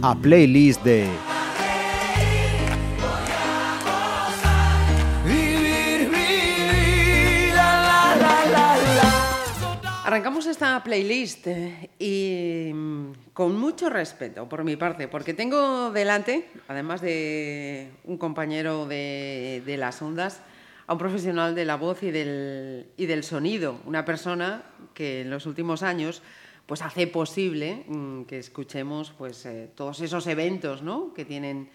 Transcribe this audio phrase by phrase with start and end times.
[0.00, 1.06] A playlist de.
[10.04, 12.72] Arrancamos esta playlist eh, y
[13.38, 20.02] con mucho respeto por mi parte, porque tengo delante, además de un compañero de, las
[20.02, 20.42] ondas,
[20.88, 25.84] a un profesional de la voz y del, sonido, una persona que en los últimos
[25.84, 26.20] años
[26.66, 31.14] pues hace posible mm, que escuchemos pues, eh, todos esos eventos ¿no?
[31.14, 31.70] que tienen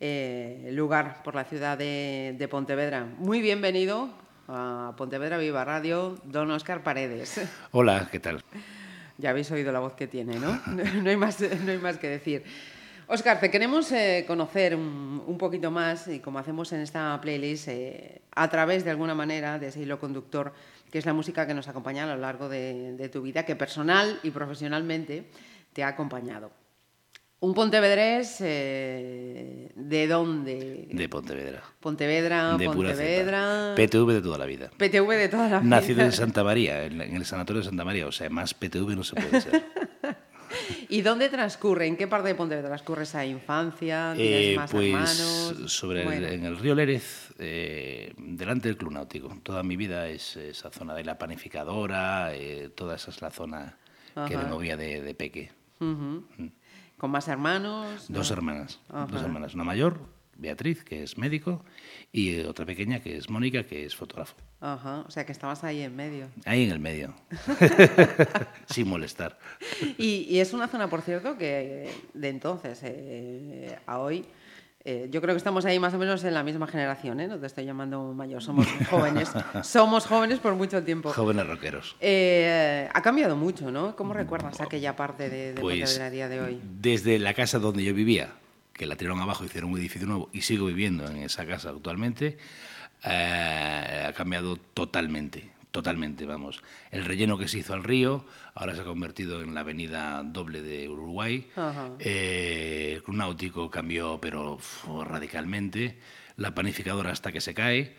[0.00, 3.06] eh, lugar por la ciudad de Pontevedra.
[3.16, 4.10] Muy bienvenido
[4.48, 7.40] a Pontevedra Viva Radio, don Oscar Paredes.
[7.72, 8.44] Hola, ¿qué tal?
[9.18, 10.60] Ya habéis oído la voz que tiene, ¿no?
[11.02, 12.44] No hay más, no hay más que decir.
[13.08, 18.22] Oscar, te queremos eh, conocer un, poquito más y como hacemos en esta playlist, eh,
[18.34, 20.52] a través de alguna manera de ese hilo conductor,
[20.90, 24.18] que es la música que nos acompaña a lo largo de tu vida, que personal
[24.24, 25.30] y profesionalmente
[25.72, 26.50] te ha acompañado.
[27.38, 30.88] Un pontevedrés, eh, ¿de dónde?
[30.90, 31.62] De Pontevedra.
[31.80, 33.74] Pontevedra, de Pontevedra.
[33.76, 34.70] PTV de toda la vida.
[34.76, 35.68] PTV de toda la vida.
[35.76, 38.06] Nacido en Santa María, en, el sanatorio de Santa María.
[38.06, 39.64] O sea, más PTV no se puede ser.
[40.88, 41.86] ¿Y dónde transcurre?
[41.86, 44.14] ¿En qué parte de Pontevedra transcurre esa infancia?
[44.16, 45.72] ¿Tienes Eh, más pues hermanos?
[45.72, 49.36] sobre el- en el río Lérez, eh, delante del Club Náutico.
[49.42, 53.76] Toda mi vida es esa zona de la panificadora, eh, toda esa es la zona
[54.26, 55.50] que me movía de, de peque.
[57.06, 58.06] ¿Con más hermanos?
[58.08, 58.36] Dos ¿No?
[58.36, 58.80] hermanas,
[59.12, 59.54] dos hermanas.
[59.54, 60.00] Una mayor,
[60.36, 61.64] Beatriz, que es médico,
[62.10, 64.34] y eh, otra pequeña, que es Mónica, que es fotógrafo.
[64.60, 66.26] Ajá, o sea que estabas ahí en medio.
[66.44, 67.14] Ahí en el medio,
[68.68, 69.38] sin molestar.
[69.96, 74.24] Y, y es una zona, por cierto, que de entonces eh, a hoy,
[74.88, 77.26] eh, yo creo que estamos ahí más o menos en la misma generación, ¿eh?
[77.26, 79.30] No te estoy llamando mayor, somos jóvenes.
[79.62, 81.10] somos jóvenes por mucho tiempo.
[81.12, 81.96] Jóvenes rockeros.
[82.00, 83.96] Eh, ha cambiado mucho, ¿no?
[83.96, 86.60] ¿Cómo recuerdas aquella parte de, de Pues a día de hoy?
[86.62, 88.30] desde la casa donde yo vivía,
[88.72, 92.38] que la tiraron abajo, hicieron un edificio nuevo y sigo viviendo en esa casa actualmente,
[93.04, 96.62] eh, ha cambiado totalmente, totalmente, vamos.
[96.90, 100.62] El relleno que se hizo al río ahora se ha convertido en la avenida doble
[100.62, 101.50] de Uruguay.
[101.98, 105.98] Eh, el club náutico cambió, pero uf, radicalmente.
[106.38, 107.94] La panificadora hasta que se cae.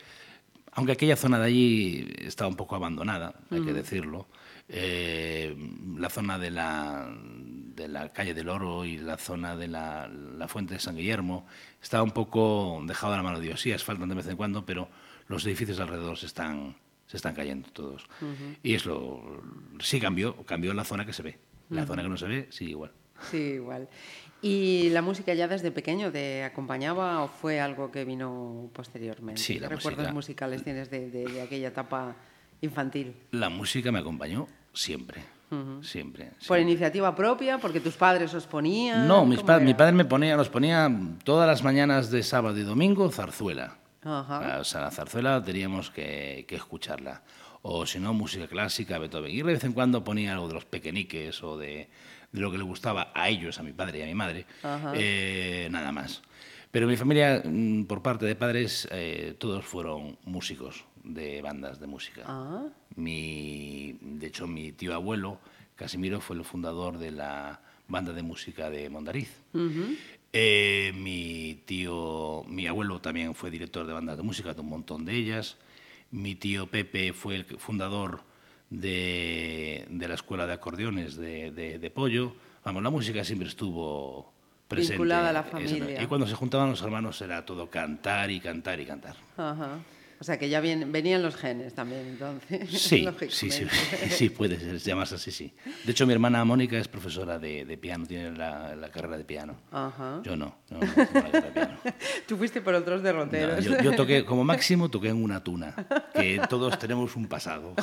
[0.71, 4.27] Aunque aquella zona de allí estaba un poco abandonada, hay que decirlo.
[4.69, 5.55] Eh,
[5.97, 7.15] la zona de la,
[7.75, 11.45] de la calle del Oro y la zona de la, la fuente de San Guillermo
[11.81, 13.61] estaba un poco dejado a la mano de Dios.
[13.61, 14.89] Sí, asfaltan de vez en cuando, pero
[15.27, 16.75] los edificios alrededor se están,
[17.07, 18.05] se están cayendo todos.
[18.63, 19.41] Y es lo,
[19.79, 21.37] sí cambió, cambió la zona que se ve.
[21.69, 22.91] La zona que no se ve, sí, igual.
[23.31, 23.89] Sí, igual.
[24.41, 29.41] ¿Y la música ya desde pequeño te acompañaba o fue algo que vino posteriormente?
[29.41, 30.13] Sí, ¿Qué la recuerdos música.
[30.13, 32.15] musicales tienes de, de- de aquella etapa
[32.61, 33.15] infantil?
[33.31, 35.23] La música me acompañó siempre,
[35.81, 36.25] siempre.
[36.25, 36.61] ¿Por siempre.
[36.61, 37.57] iniciativa propia?
[37.57, 39.07] ¿Porque tus padres os ponían?
[39.07, 39.77] No, mis ¿Cómo pa- mi era?
[39.77, 40.87] padre me ponía, nos ponía
[41.23, 43.77] todas las mañanas de sábado y domingo zarzuela.
[44.07, 44.59] Ajá.
[44.59, 47.23] O sea, la zarzuela teníamos que, que escucharla.
[47.61, 49.31] O si no, música clásica, Beethoven.
[49.31, 51.89] Y de vez en cuando ponía algo de los pequeñiques o de,
[52.31, 54.45] de lo que le gustaba a ellos, a mi padre y a mi madre.
[54.95, 56.21] Eh, nada más.
[56.71, 61.87] Pero mi familia, mm, por parte de padres, eh, todos fueron músicos de bandas de
[61.87, 62.23] música.
[62.25, 65.39] Ah, Mi, de hecho, mi tío abuelo,
[65.75, 69.31] Casimiro, fue el fundador de la banda de música de Mondariz.
[70.33, 75.05] Eh, mi tío, mi abuelo también fue director de bandas de música, de un montón
[75.05, 75.57] de ellas.
[76.11, 78.21] Mi tío Pepe fue el fundador
[78.69, 82.35] de, de la escuela de acordeones de, de- de Pollo.
[82.63, 84.31] Vamos, la música siempre estuvo
[84.67, 84.93] presente.
[84.93, 86.01] Vinculada a la familia.
[86.01, 89.15] Y cuando se juntaban los hermanos era todo cantar y cantar y cantar.
[89.37, 89.79] ajá.
[90.19, 92.69] O sea que ya bien- venían los genes también, entonces.
[92.71, 93.67] Sí, sí, sí,
[94.09, 95.53] sí, puede ser, se llama así, sí.
[95.83, 99.23] De hecho, mi hermana Mónica es profesora de, de piano, tiene la, la carrera de
[99.25, 99.55] piano.
[99.71, 100.21] Ajá.
[100.23, 101.77] Yo no, no, no tengo la carrera de piano.
[102.27, 103.63] Tú fuiste por otros No, derroteros.
[103.63, 105.75] yo, yo toqué, como máximo, toqué en una tuna,
[106.15, 107.73] que todos tenemos un pasado.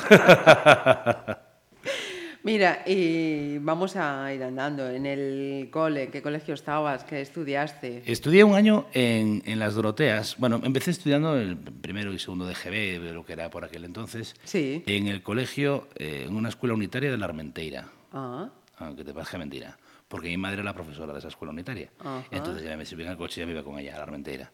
[2.45, 4.87] Mira, y vamos a ir andando.
[4.87, 7.03] En el cole, ¿qué colegio estabas?
[7.03, 8.03] ¿Qué estudiaste?
[8.05, 10.35] Estudié un año en, en las Doroteas.
[10.37, 13.83] Bueno, empecé estudiando el primero y segundo de GB, de lo que era por aquel
[13.83, 14.83] entonces, Sí.
[14.85, 17.87] en el colegio, eh, en una escuela unitaria de la Armenteira.
[18.13, 18.47] Ah,
[18.77, 19.75] aunque te parezca mentira,
[20.07, 21.89] porque mi madre era la profesora de esa escuela unitaria.
[21.97, 22.23] Ajá.
[22.29, 24.03] Entonces ya me subía en el coche y ya me iba con ella a la
[24.03, 24.51] Armenteira.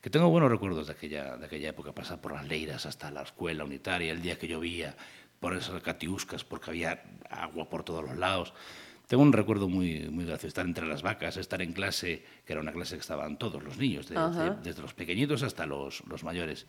[0.00, 3.22] Que tengo buenos recuerdos de aquella, de aquella época, pasar por las leiras hasta la
[3.22, 4.96] escuela unitaria, el día que llovía,
[5.40, 8.52] por esas catiuscas, porque había agua por todos los lados.
[9.06, 12.60] Tengo un recuerdo muy, muy gracioso, estar entre las vacas, estar en clase, que era
[12.60, 14.50] una clase que estaban todos los niños, de- Ajá.
[14.50, 16.66] de- desde los pequeñitos hasta los, los mayores.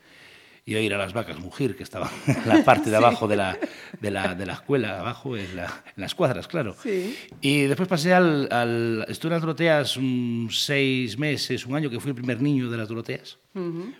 [0.70, 3.58] Y oír a las vacas mugir, que estaban en la parte de abajo de la,
[4.00, 6.76] de la, de la escuela, abajo en, la- en las cuadras, claro.
[6.84, 7.18] Sí.
[7.42, 9.04] Y después pasé al, al...
[9.08, 12.78] Estuve en las Doroteas un seis meses, un año, que fui el primer niño de
[12.78, 13.40] las Doroteas.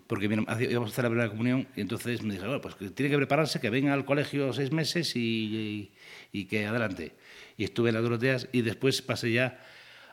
[0.06, 2.62] Porque mi herma- hacía- íbamos a hacer la primera comunión y entonces me dijeron, bueno,
[2.78, 5.92] pues tiene que prepararse, que venga al colegio seis meses y, y-
[6.32, 7.16] y que adelante.
[7.58, 9.60] Y estuve en las Doroteas y después pasé ya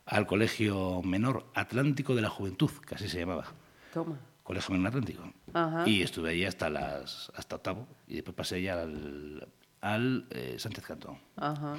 [0.06, 3.52] al Colegio Menor Atlántico de la Juventud, que así se llamaba.
[3.92, 4.18] Toma.
[4.46, 5.25] Colegio Menor Atlántico.
[5.52, 5.82] Ajá.
[5.88, 9.48] Y estuve ahí hasta, las, hasta octavo y después pasé ya al,
[9.81, 11.19] al eh, Sánchez Cantón.
[11.34, 11.75] Ajá.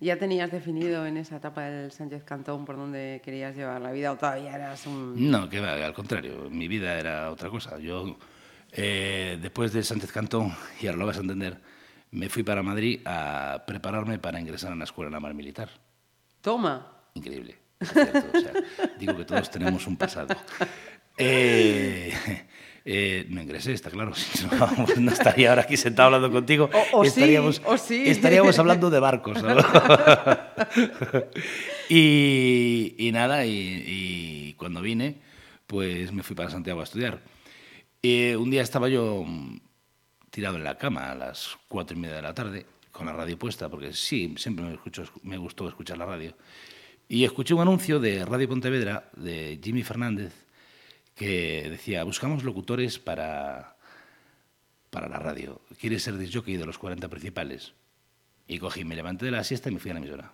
[0.00, 4.10] ¿Ya tenías definido en esa etapa del Sánchez Cantón por dónde querías llevar la vida
[4.10, 5.30] o todavía eras un...
[5.30, 7.78] No, que va, al contrario, mi vida era otra cosa.
[7.78, 8.16] Yo,
[8.72, 10.50] eh, después de Sánchez Cantón,
[10.80, 11.60] y ahora lo vas a entender,
[12.10, 15.68] me fui para Madrid a prepararme para ingresar en la Escuela Naval Militar.
[16.40, 17.02] Toma.
[17.14, 17.61] Increíble.
[17.82, 18.52] Es cierto, o sea,
[18.98, 20.34] digo que todos tenemos un pasado.
[21.18, 22.12] Eh,
[22.84, 24.14] eh, no ingresé, está claro.
[24.16, 26.70] si no, vamos, no estaría ahora aquí sentado hablando contigo.
[26.92, 28.04] O- o sí, estaríamos, o sí.
[28.06, 29.38] estaríamos hablando de barcos.
[29.38, 29.64] ¿sabes?
[31.88, 35.16] y, y nada, y, y cuando vine,
[35.66, 37.20] pues me fui para Santiago a estudiar.
[38.02, 39.24] Eh, un día estaba yo
[40.30, 43.38] tirado en la cama a las cuatro y media de la tarde, con la radio
[43.38, 46.34] puesta, porque sí, siempre me, escucho, me gustó escuchar la radio.
[47.12, 50.32] Y escuché un anuncio de Radio Pontevedra de Jimmy Fernández
[51.14, 53.76] que decía, buscamos locutores para,
[54.88, 55.60] para la radio.
[55.78, 57.74] ¿Quieres ser disc jockey de los 40 principales?
[58.48, 60.32] Y cogí, me levanté de la siesta y me fui a la emisora.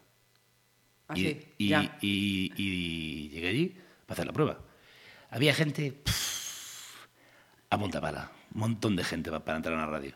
[1.08, 1.98] Así, y, y, Ah, ya.
[2.00, 3.76] y- y llegué allí
[4.06, 4.60] para hacer la prueba.
[5.30, 6.94] Había gente pff,
[7.70, 10.14] a punta pala, un montón de gente pa- para entrar a la radio.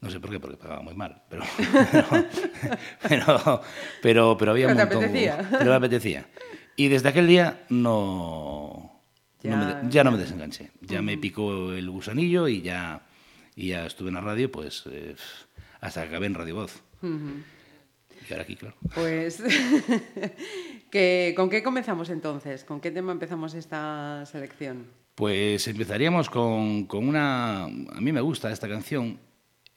[0.00, 1.42] No sé por qué, porque pagaba muy mal, pero
[3.08, 3.60] pero,
[4.02, 5.04] pero, pero había un Pero te montón.
[5.10, 5.48] apetecía.
[5.50, 6.26] Pero me apetecía.
[6.76, 9.00] Y desde aquel día no,
[9.42, 10.70] no me Ya- ya no me desenganché.
[10.82, 13.00] Ya me picó el gusanillo y ya,
[13.54, 15.16] y ya estuve en la radio pues eh,
[15.80, 16.82] hasta que acabé en Radio Voz.
[17.02, 18.74] Y ahora aquí, claro.
[18.94, 19.42] Pues,
[20.90, 22.64] que, ¿con qué comenzamos entonces?
[22.64, 24.86] ¿Con qué tema empezamos esta selección?
[25.14, 27.64] Pues empezaríamos con, con una...
[27.64, 29.18] A mí me gusta esta canción,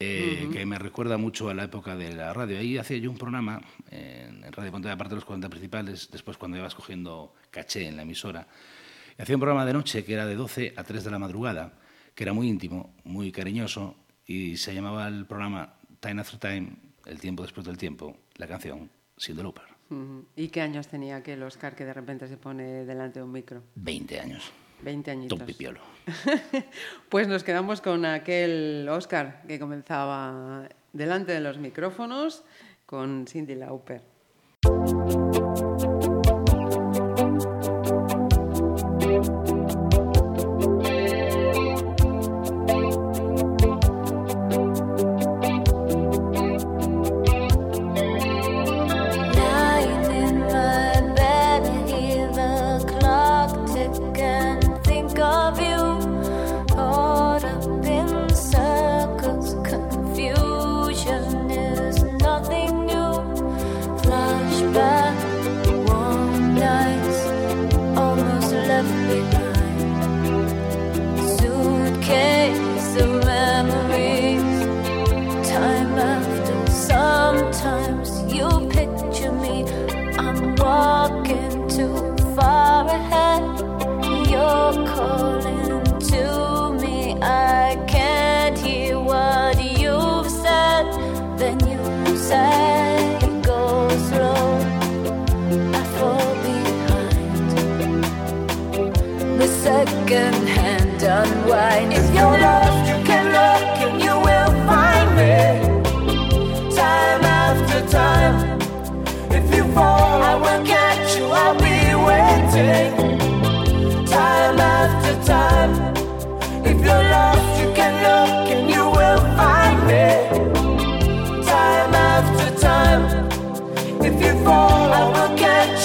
[0.00, 2.58] eh, que me recuerda mucho a la época de la radio.
[2.58, 3.60] Ahí hacía yo un programa
[3.90, 7.96] en, en Radio Ponte, aparte de los 40 principales, después cuando ibas cogiendo caché en
[7.96, 8.48] la emisora.
[9.18, 11.78] Y hacía un programa de noche que era de 12 a 3 de la madrugada,
[12.14, 13.94] que era muy íntimo, muy cariñoso,
[14.26, 16.72] y se llamaba el programa Time After Time,
[17.04, 19.64] el tiempo después del tiempo, la canción Sin Looper.
[20.36, 23.62] ¿Y qué años tenía aquel Oscar que de repente se pone delante de un micro?
[23.74, 24.52] 20 años.
[24.82, 25.38] 20 añitos.
[25.38, 25.80] Tom Pipiolo.
[27.08, 32.44] Pues nos quedamos con aquel Oscar que comenzaba delante de los micrófonos
[32.86, 34.02] con Cindy Lauper.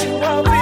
[0.06, 0.18] You.
[0.18, 0.55] I'll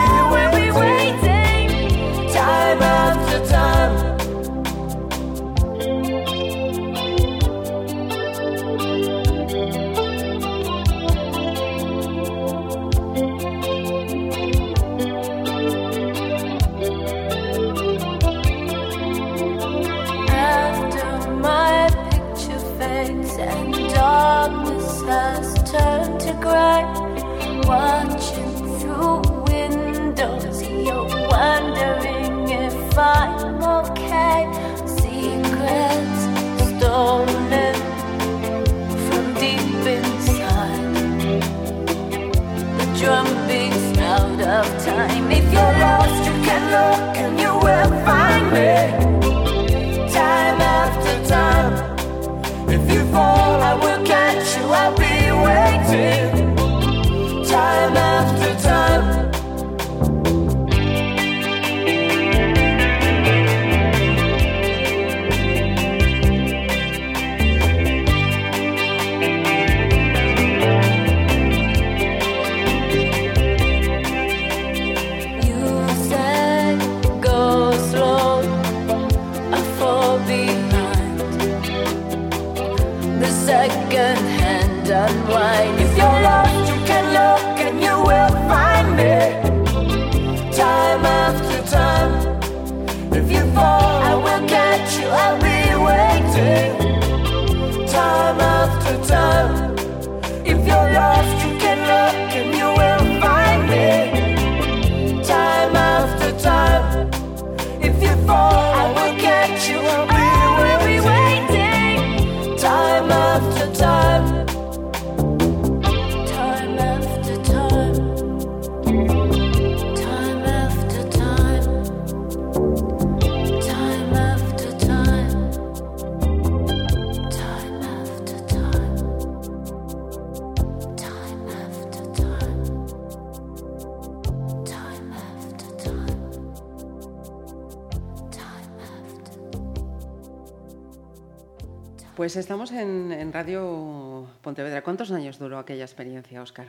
[142.23, 144.81] Pues estamos en, en Radio Pontevedra.
[144.81, 146.67] ¿Cuántos años duró aquella experiencia, Oscar?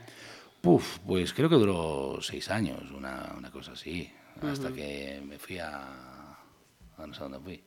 [0.60, 4.10] Puf, pues creo que duró seis años, una, una cosa así,
[4.42, 6.32] hasta que me fui a...
[6.98, 7.62] a no sé dónde fui.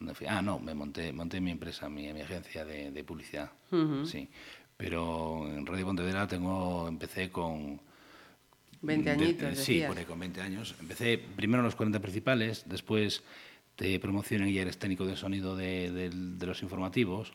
[0.00, 0.26] ¿Dónde fui?
[0.28, 3.52] Ah, no, me monté, monté mi empresa, mi, mi agencia de, de publicidad,
[4.04, 4.28] sí.
[4.76, 7.80] Pero en Radio Pontevedra tengo, empecé con...
[8.82, 9.88] 20 de- añitos, Sí, decías.
[9.90, 10.74] por ahí, con 20 años.
[10.80, 13.22] Empecé primero en los 40 principales, después
[13.76, 17.32] de promoción y eres técnico de sonido de, del- de los informativos.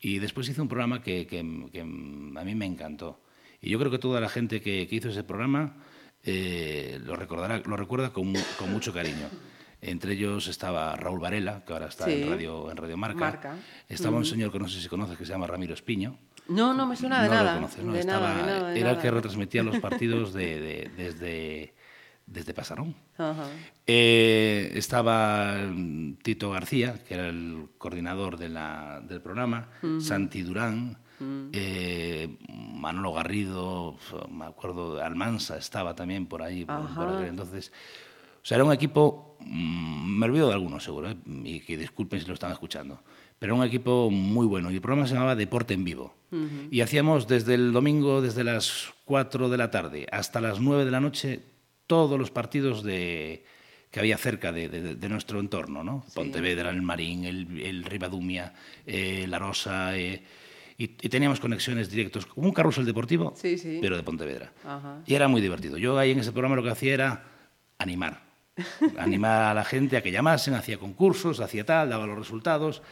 [0.00, 3.20] Y después hice un programa que, que- que a mí me encantó.
[3.60, 5.76] Y yo creo que toda la gente que, que hizo ese programa
[6.22, 9.28] eh, lo, recordará, lo recuerda con, con mucho cariño.
[9.80, 12.22] Entre ellos estaba Raúl Varela, que ahora está Sí.
[12.22, 13.20] en, Radio, en Radio Marca.
[13.20, 13.56] Marca.
[13.88, 16.18] Estaba un señor que no sé si conoces, que se llama Ramiro Espiño.
[16.48, 17.50] No, no me suena de No nada.
[17.54, 17.92] lo conoces, ¿no?
[17.92, 21.74] De Estaba- nada, de nada, de era el que retransmitía los partidos de, de- desde,
[22.26, 22.94] desde Pasarón.
[23.86, 29.68] Eh, estaba mm, Tito García, que era el coordinador de la- del programa,
[30.00, 30.98] Santi Durán,
[31.52, 33.96] eh, Manolo Garrido,
[34.30, 37.14] me acuerdo, Almansa estaba también por ahí, por, por Ajá.
[37.18, 37.72] aquel entonces.
[38.42, 41.16] O sea, era un equipo, mm, me olvido de algunos seguro, ¿eh?
[41.44, 43.00] y que disculpen si lo están escuchando,
[43.38, 44.70] pero era un equipo muy bueno.
[44.70, 46.14] Y el programa se llamaba Deporte en Vivo.
[46.70, 50.90] Y hacíamos desde el domingo, desde las 4 de la tarde hasta las 9 de
[50.90, 51.40] la noche,
[51.86, 53.44] todos los partidos de,
[53.90, 56.04] que había cerca de, de- de nuestro entorno, ¿no?
[56.14, 58.52] Pontevedra, el Marín, el, el Ribadumia,
[58.86, 60.22] eh, La Rosa, eh,
[60.78, 63.78] y, y teníamos conexiones directos, como un carrusel deportivo, Sí, sí.
[63.80, 64.52] pero de Pontevedra.
[64.64, 65.00] Ajá.
[65.06, 65.78] Y era muy divertido.
[65.78, 67.24] Yo ahí en ese programa lo que hacía era
[67.78, 68.20] animar.
[68.98, 72.82] animar a la gente a que llamasen, hacía concursos, hacía tal, daba los resultados.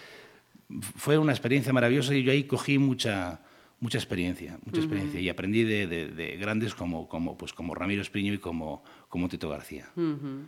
[0.96, 3.40] Fue una experiencia maravillosa y yo ahí cogí mucha,
[3.84, 8.00] mucha experiencia, mucha experiencia y aprendí de, de- de grandes como, como, pues como Ramiro
[8.00, 9.90] Espriño y como, como Tito García.
[9.94, 10.46] Ujú.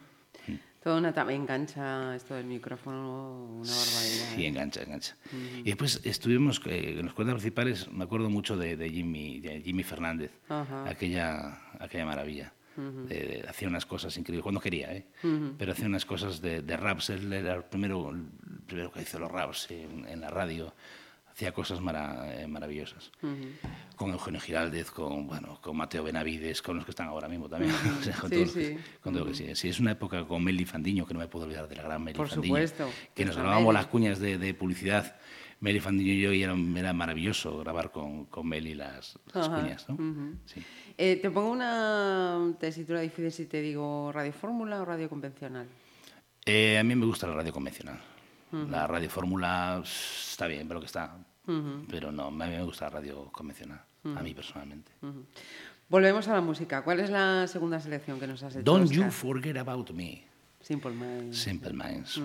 [0.83, 4.35] Todo una me engancha esto del micrófono, una barbaridad.
[4.37, 5.17] Sí, engancha, engancha.
[5.59, 9.61] Y después estuvimos eh, en los cuentas principales, me acuerdo mucho de, de Jimmy, de
[9.61, 10.31] Jimmy Fernández,
[10.87, 12.53] aquella, aquella maravilla.
[12.77, 15.07] De- de- hacía unas cosas increíbles, cuando quería, ¿eh?
[15.59, 18.23] pero hacía unas cosas de, de raps, él era el primero, el
[18.67, 20.73] primero que hizo los raps en, en la radio,
[21.37, 23.11] hacía cosas mara- eh, maravillosas.
[23.95, 27.73] Con Eugenio Giraldez, con, bueno, con Mateo Benavides, con los que están ahora mismo también.
[28.01, 28.53] O sea, con Sí, sí.
[28.55, 29.55] que- con todo que sí.
[29.55, 32.03] Sí, es una época con Meli Fandiño, que no me puedo olvidar de la gran
[32.03, 32.47] Meli Por Fandiño.
[32.55, 35.17] supuesto, Que nos grabábamos las cuñas de, de publicidad.
[35.61, 39.61] Meli Fandiño y yo, y era, era maravilloso grabar con, con Meli las, las Ajá,
[39.61, 39.89] cuñas.
[39.91, 40.37] ¿no?
[40.47, 40.63] Sí.
[40.99, 45.67] Eh, te pongo una tesitura difícil si te digo radio fórmula o radio convencional.
[46.47, 47.99] Eh, a mí me gusta la radio convencional.
[48.53, 51.17] La radio fórmula está bien, pero que está.
[51.89, 54.93] Pero no, a mí me gusta la radio convencional, a mí personalmente.
[55.89, 56.83] Volvemos a la música.
[56.83, 58.65] ¿Cuál es la segunda selección que nos has hecho?
[58.65, 60.25] Don't You Forget About Me.
[60.61, 61.39] Simple Minds.
[61.39, 62.21] Simple Minds.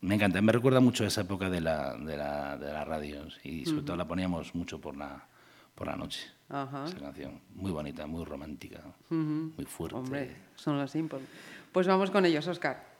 [0.00, 3.38] Me encanta, me recuerda mucho a esa época de la, de la, de las radios
[3.44, 5.26] y sobre todo la poníamos mucho por la,
[5.74, 6.26] por la noche.
[6.48, 8.80] Esa canción, muy bonita, muy romántica,
[9.10, 9.96] muy fuerte.
[9.96, 11.20] Hombre, son los Simple.
[11.72, 12.96] Pues vamos con ellos, Oscar.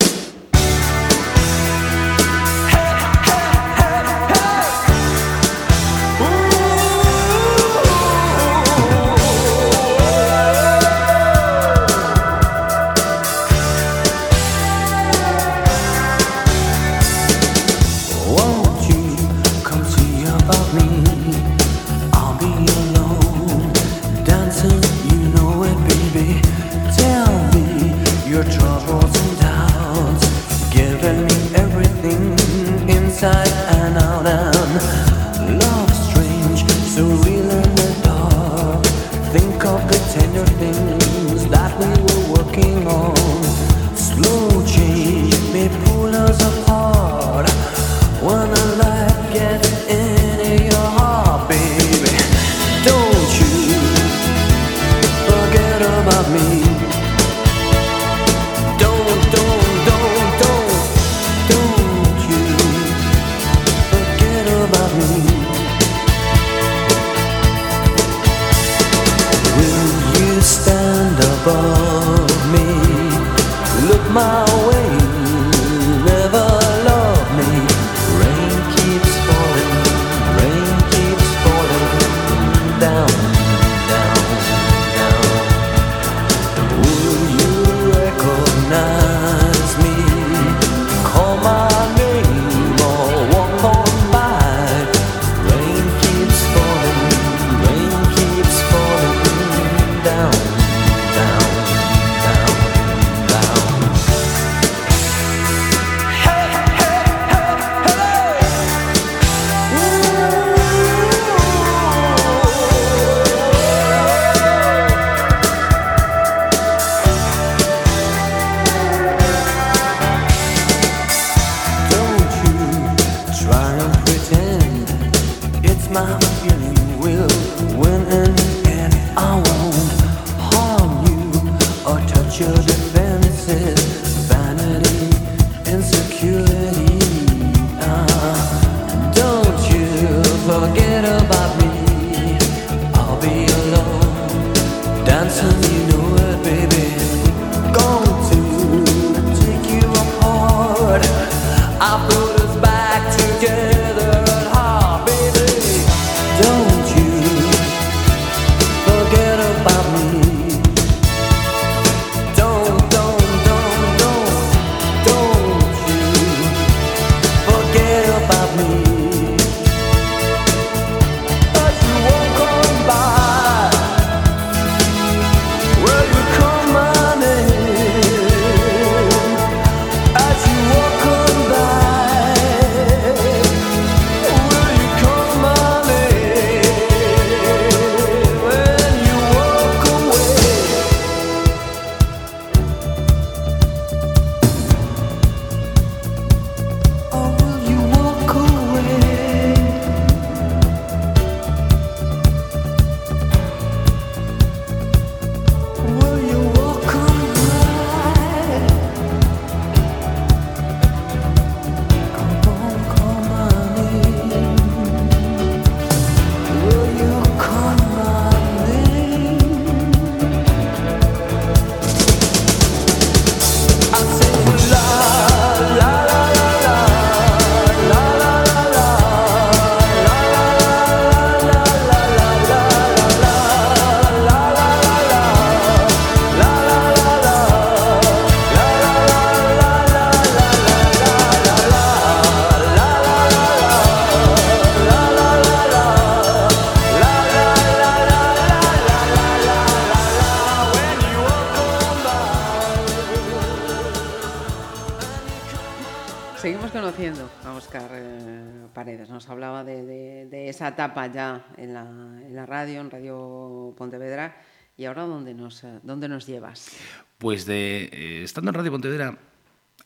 [256.46, 259.10] seguimos conociendo a Oscar eh, Paredes.
[259.10, 264.40] Nos hablaba de, esa etapa ya en la, radio, en Radio Pontevedra.
[264.76, 266.70] ¿Y ahora dónde nos, eh, dónde nos llevas?
[267.18, 269.18] Pues de eh, estando en Radio Pontevedra,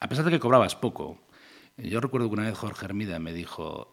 [0.00, 1.22] a pesar de que cobrabas poco,
[1.78, 3.90] yo recuerdo que una vez Jorge Hermida me dijo,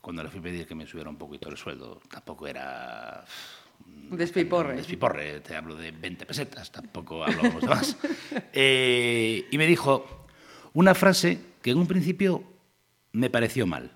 [0.00, 3.24] cuando le fui a pedir que me subiera un poquito el sueldo, tampoco era...
[3.84, 4.76] Mm, despiporre.
[4.76, 7.96] Despiporre, te hablo de 20 pesetas, tampoco hablamos de más.
[8.54, 10.18] y me dijo,
[10.72, 12.44] una frase que en un principio
[13.12, 13.92] me pareció mal,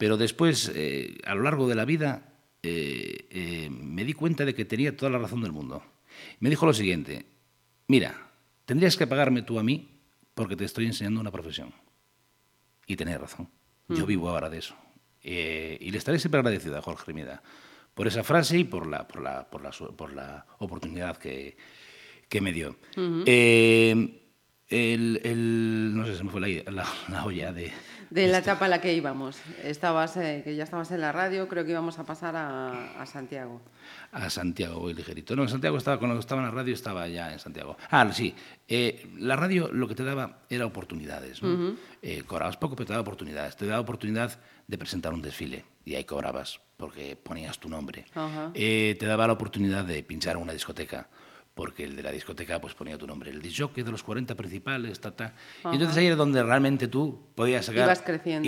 [0.00, 4.54] pero después, eh, a lo largo de la vida, eh, eh, me di cuenta de
[4.54, 5.82] que tenía toda la razón del mundo.
[6.40, 7.26] Me dijo lo siguiente,
[7.86, 8.30] mira,
[8.64, 10.00] tendrías que pagarme tú a mí
[10.34, 11.72] porque te estoy enseñando una profesión.
[12.86, 13.50] Y tenés razón,
[13.88, 13.94] mm.
[13.94, 14.74] yo vivo ahora de eso.
[15.22, 17.42] y le estaré siempre agradecido a Jorge Rimeda
[17.94, 21.56] por esa frase y por la, por la, por la, por la oportunidad que,
[22.28, 22.76] que, me dio
[24.70, 27.72] el, el- no sé, se me fue la, la- la olla de...
[28.10, 29.38] De la etapa a la que íbamos.
[29.62, 33.06] Estabas, eh, que ya estabas en la radio, creo que íbamos a pasar a, a
[33.06, 33.60] Santiago.
[34.10, 35.36] a Santiago voy ligerito.
[35.36, 37.76] No, en Santiago estaba, cuando estaba en la radio estaba ya en Santiago.
[37.88, 38.34] Ah, sí.
[38.66, 41.40] eh, la radio lo que te daba era oportunidades.
[41.40, 41.76] ¿no?
[42.02, 43.54] Eh, cobrabas poco, pero te daba oportunidades.
[43.56, 48.06] Te daba oportunidad de presentar un desfile y ahí cobrabas porque ponías tu nombre.
[48.54, 51.08] Te daba la oportunidad de pinchar en una discoteca
[51.60, 53.30] porque el de la discoteca pues ponía tu nombre.
[53.30, 55.34] El disjockey de los 40 principales, ta, ta.
[55.64, 57.84] Y entonces ahí era donde realmente tú podías sacar...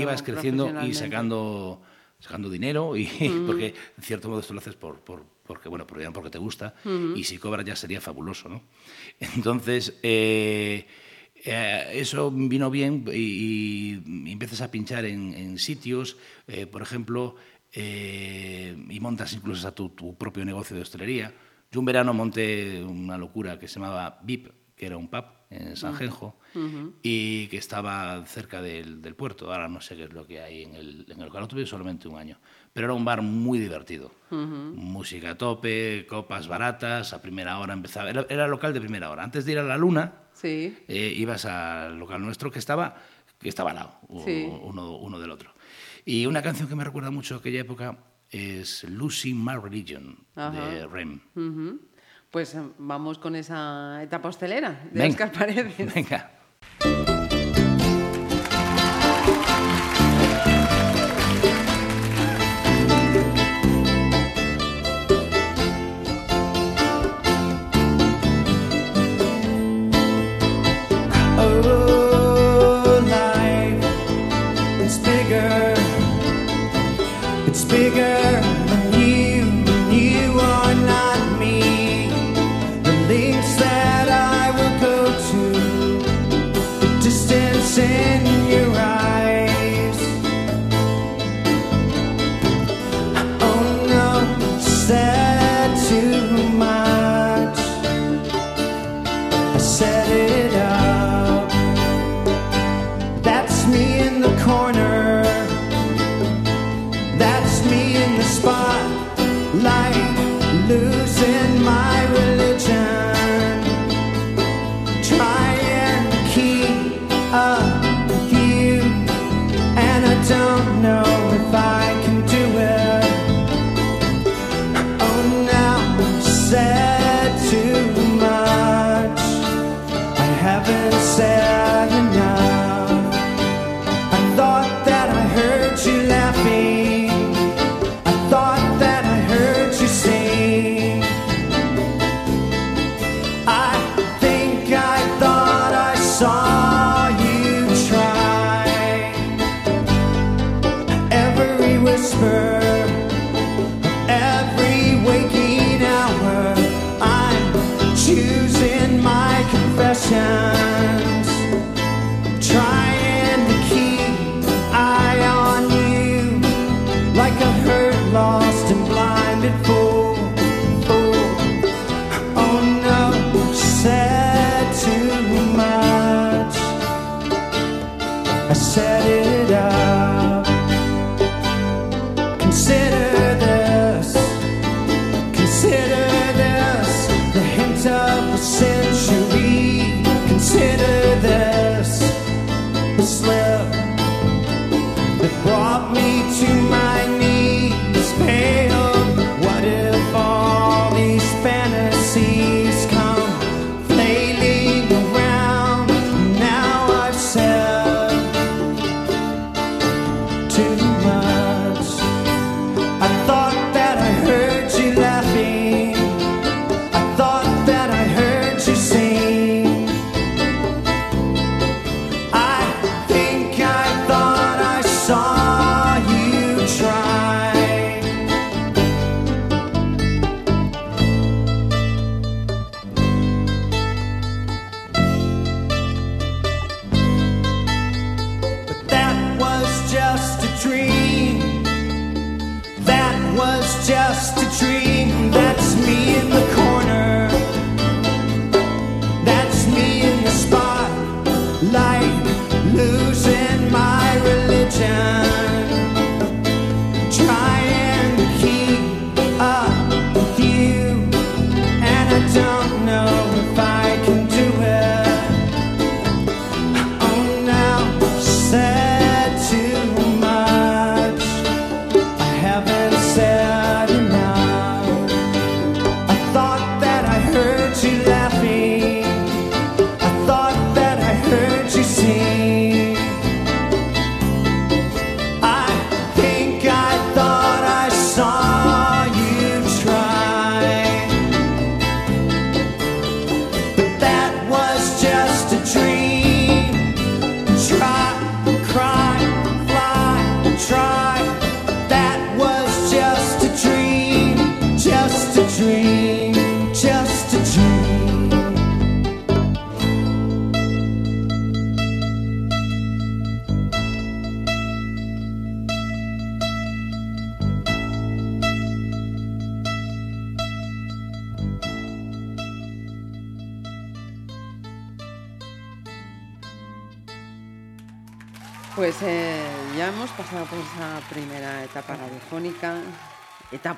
[0.00, 1.82] Ibas creciendo Ibas creciendo y sacando
[2.20, 3.04] sacando dinero y
[3.46, 6.74] porque en cierto modo esto lo haces por, por- porque bueno por- porque te gusta
[7.16, 8.62] y si cobras ya sería fabuloso no
[9.36, 10.86] entonces eh,
[11.44, 17.34] eh, eso vino bien y, y empiezas a pinchar en, en sitios eh, por ejemplo
[17.74, 21.34] eh, y montas incluso a tu, tu propio negocio de hostelería
[21.72, 25.76] yo un verano monté una locura que se llamaba VIP que era un pub en
[25.76, 26.38] San Genjo
[27.02, 29.52] y que estaba cerca del, del puerto.
[29.52, 31.42] Ahora no sé qué es lo que hay en el, en el local.
[31.42, 32.38] Lo tuve solamente un año.
[32.72, 34.12] Pero era un bar muy divertido.
[34.30, 38.10] Música a tope, copas baratas, a primera hora empezaba.
[38.10, 39.22] Era, era local de primera hora.
[39.22, 40.76] Antes de ir a la luna, Sí.
[40.88, 42.96] eh, ibas al local nuestro que estaba,
[43.38, 44.48] que estaba al lado, Sí.
[44.62, 45.52] uno, uno del otro.
[46.04, 47.98] Y una canción que me recuerda mucho a aquella época
[48.32, 50.86] es Losing My Religion de.
[50.90, 51.20] Rem.
[51.36, 51.80] Ujú.
[52.30, 55.26] Pues eh, vamos con esa etapa hostelera de Venga.
[55.26, 55.94] Oscar Paredes.
[55.94, 56.30] Venga.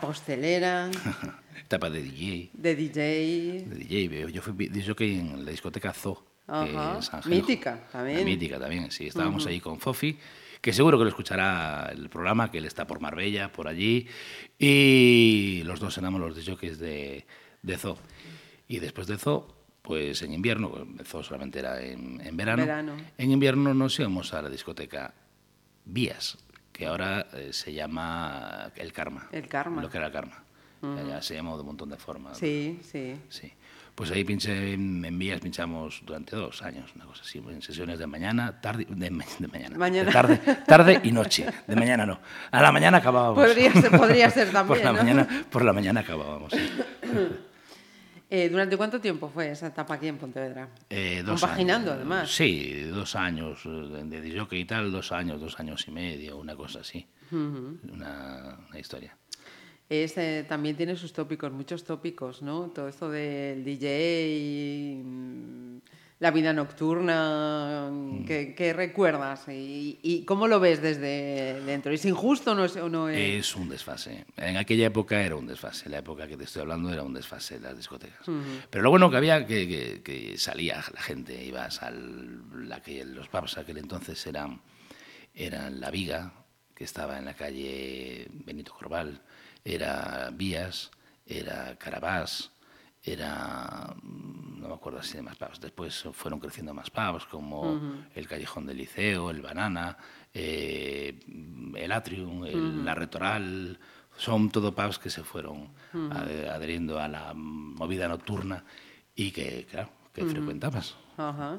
[0.05, 0.91] Etapa hostelera,
[1.65, 2.51] Etapa de DJ.
[2.53, 3.65] de DJ.
[3.69, 4.33] De DJ.
[4.33, 6.23] Yo fui DJ en la discoteca Zoo.
[6.47, 8.19] que es Ángel- Mítica también.
[8.21, 9.07] La mítica también, sí.
[9.07, 10.19] Estábamos ahí con Fofi,
[10.61, 14.07] que seguro que lo escuchará el programa, que él está por Marbella, por allí.
[14.59, 17.27] Y los dos éramos los DJs de,
[17.63, 17.97] de Zoo.
[18.69, 19.47] Y después de Zoo,
[19.83, 22.63] pues en invierno, el Zoo solamente era en, en verano.
[22.63, 22.97] Verano.
[23.17, 25.15] En invierno nos íbamos a la discoteca
[25.87, 26.39] Vías,
[26.75, 29.29] que ahora eh, se llama El Karma.
[29.33, 29.81] El Karma.
[29.81, 30.43] Lo que era el Karma.
[30.83, 32.37] Ya- ya se llamó de un montón de formas.
[32.37, 33.17] Sí, sí.
[33.31, 33.51] Sí.
[33.95, 38.07] Pues ahí pinché en, vías, pinchamos durante dos años, una cosa así, en sesiones de
[38.09, 39.11] mañana, tarde, de, de
[39.49, 40.07] mañana, Mañana.
[40.07, 42.19] de tarde, tarde y noche, de mañana no.
[42.51, 43.43] A la mañana acabábamos.
[43.43, 44.99] Podría ser, podría ser por también, la ¿no?
[44.99, 46.53] mañana, por la mañana acabábamos.
[48.37, 50.69] Eh, ¿Durante cuánto tiempo fue esa etapa aquí en Pontevedra?
[50.91, 52.01] Eh, dos Compaginando, años.
[52.01, 52.31] además.
[52.35, 56.57] Sí, dos años eh, de DJ y tal, dos años, dos años y medio, una
[56.57, 57.07] cosa así.
[57.31, 59.17] una, una historia.
[59.89, 62.71] Es, eh, también tiene sus tópicos, muchos tópicos, ¿no?
[62.75, 65.64] Todo esto del DJ, mm,
[66.21, 68.25] la vida nocturna, Mm.
[68.25, 69.47] ¿qué, qué recuerdas?
[69.49, 71.93] Y, y cómo lo ves desde dentro?
[71.93, 72.77] ¿Es injusto o no es?
[72.77, 73.19] o no es?
[73.47, 74.25] Es un desfase.
[74.37, 75.89] En aquella época era un desfase.
[75.89, 78.27] La época que te estoy hablando era un desfase de las discotecas.
[78.71, 83.05] Pero lo bueno que había que, que, que salía la gente, ibas al la que
[83.05, 84.61] los pubs aquel entonces eran
[85.35, 86.33] eran La Viga,
[86.75, 89.21] que estaba en la calle Benito Corval,
[89.65, 90.91] era Vías,
[91.27, 92.53] era Carabás,
[93.05, 95.61] era mm, no me acuerdo así de más pubs.
[95.61, 97.81] Después fueron creciendo más pubs como
[98.15, 99.97] el Callejón del Liceo, el Banana,
[100.33, 101.19] eh,
[101.77, 103.79] el Atrium, el- la Retoral.
[104.17, 108.65] Son todo pubs que se fueron ade- adheriendo a la movida nocturna
[109.15, 110.97] y que, claro, que frecuentabas.
[111.17, 111.59] Ajá.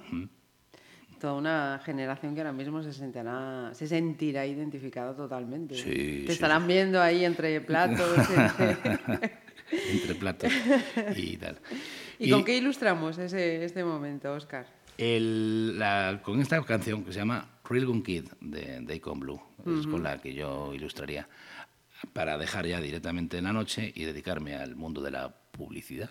[1.20, 5.76] Toda una generación que ahora mismo se sentirá, se sentirá identificada totalmente.
[5.76, 8.10] Sí, Te sí, estarán viendo ahí entre platos.
[8.30, 9.45] entre-
[9.92, 10.52] entre platos
[11.16, 11.60] y tal.
[12.20, 14.66] ¿Y, con qué ilustramos ese, este momento, Oscar?
[14.98, 19.88] El- la- con esta canción que se llama Real Gun Kid de, Icon Blue, es
[19.88, 21.28] con la que yo ilustraría
[22.14, 26.10] para dejar ya directamente en la noche y dedicarme al mundo de la publicidad.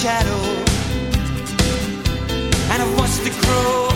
[0.00, 0.42] Shadow
[2.72, 3.88] and I've watched it grow.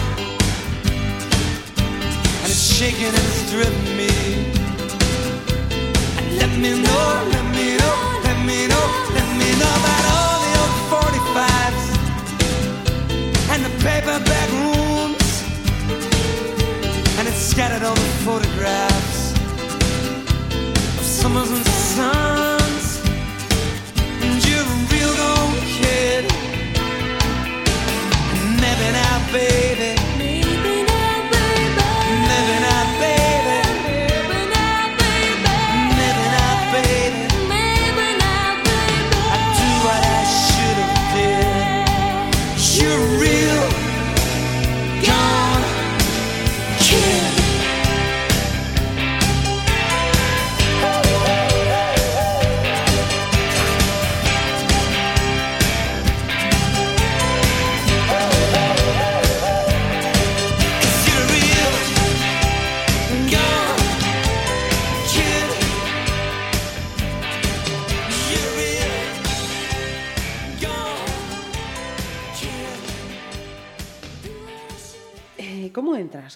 [2.43, 4.13] And it's shaking and it's driven me.
[6.19, 8.85] And let me know, let me know, let me know,
[9.17, 11.85] let me know about all the old 45s
[13.53, 15.31] and the paperback rooms.
[17.19, 19.33] And it's scattered all the photographs
[20.99, 22.54] of summers and suns.
[29.35, 29.64] Baby.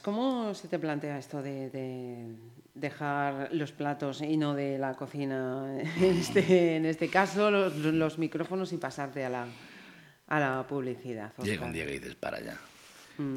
[0.01, 2.35] ¿Cómo se te plantea esto de, de
[2.75, 5.67] dejar los platos y no de la cocina,
[6.01, 9.47] en este, en este caso, los, los micrófonos y pasarte a la,
[10.27, 11.33] a la publicidad?
[11.39, 11.67] Llega Óscar?
[11.69, 12.59] un día que dices, para ya,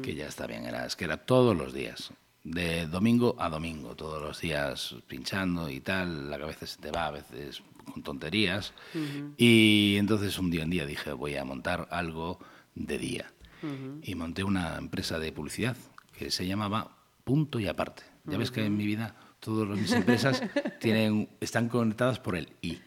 [0.02, 0.64] que ya está bien.
[0.64, 2.12] Era, es que era todos los días,
[2.44, 6.30] de domingo a domingo, todos los días pinchando y tal.
[6.30, 8.72] La cabeza se te va a veces con tonterías.
[9.36, 12.38] Y entonces un día en día dije, voy a montar algo
[12.74, 13.32] de día.
[14.02, 15.76] Y monté una empresa de publicidad
[16.30, 18.02] se llamaba Punto y Aparte.
[18.24, 20.42] Ya ves que en mi vida todas mis empresas
[20.80, 22.78] tienen, están conectadas por el I.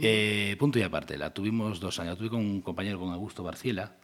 [0.00, 2.14] Eh, punto y aparte, la tuvimos dos años.
[2.14, 3.96] La tuve con un compañero, con Augusto Barciela.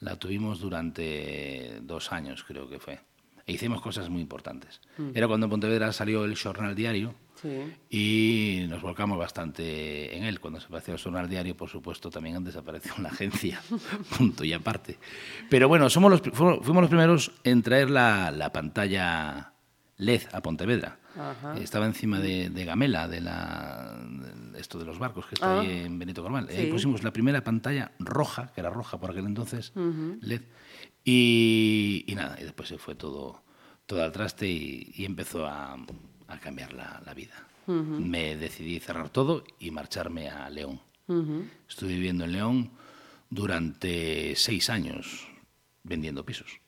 [0.00, 3.00] La tuvimos durante dos años, creo que fue.
[3.46, 4.80] E hicimos cosas muy importantes.
[5.14, 7.72] Era cuando en Pontevedra salió el Jornal Diario Sí.
[7.90, 10.40] y nos volcamos bastante en él.
[10.40, 13.60] Cuando se apareció el Jornal Diario, por supuesto, también desapareció la agencia.
[14.18, 14.98] Punto y aparte.
[15.48, 19.52] Pero bueno, somos los, fuimos los primeros en traer la, la pantalla
[19.98, 20.98] LED a Pontevedra.
[21.16, 21.56] Ajá.
[21.58, 23.96] Estaba encima de, de Gamela, de la,
[24.52, 25.60] de esto de los barcos que está Ah.
[25.60, 26.24] ahí en Benito.
[26.48, 26.56] Sí.
[26.56, 29.72] Ahí pusimos la primera pantalla roja, que era roja por aquel entonces,
[30.20, 30.42] LED.
[31.04, 33.42] Y, y nada, y después se fue todo,
[33.86, 35.76] todo al traste y, y empezó a,
[36.28, 37.46] a cambiar la, la vida.
[37.66, 40.80] Me decidí cerrar todo y marcharme a León.
[41.68, 42.70] Estuve viviendo en León
[43.28, 45.26] durante seis años
[45.82, 46.60] vendiendo pisos.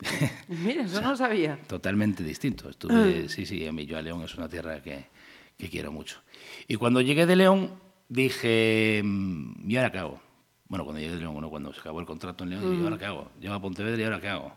[0.48, 1.58] Mira, eso no lo sabía.
[1.66, 2.68] Totalmente distinto.
[2.68, 5.06] Estuve, sí, sí, a mí yo a León es una tierra que,
[5.56, 6.20] que quiero mucho.
[6.68, 7.72] Y cuando llegué de León,
[8.08, 10.20] dije, mm, ¿y ahora qué hago?
[10.68, 12.84] Bueno, cuando llegué de León, bueno, cuando se acabó el contrato en León, dije, ¿y
[12.84, 13.30] ahora qué hago?
[13.40, 14.52] Llego a Pontevedra y ahora qué hago?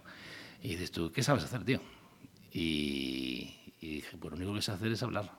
[0.64, 1.80] Y dices tú, ¿qué sabes hacer, tío?
[2.52, 5.32] Y, y dije, pues lo único que sé hacer es hablar.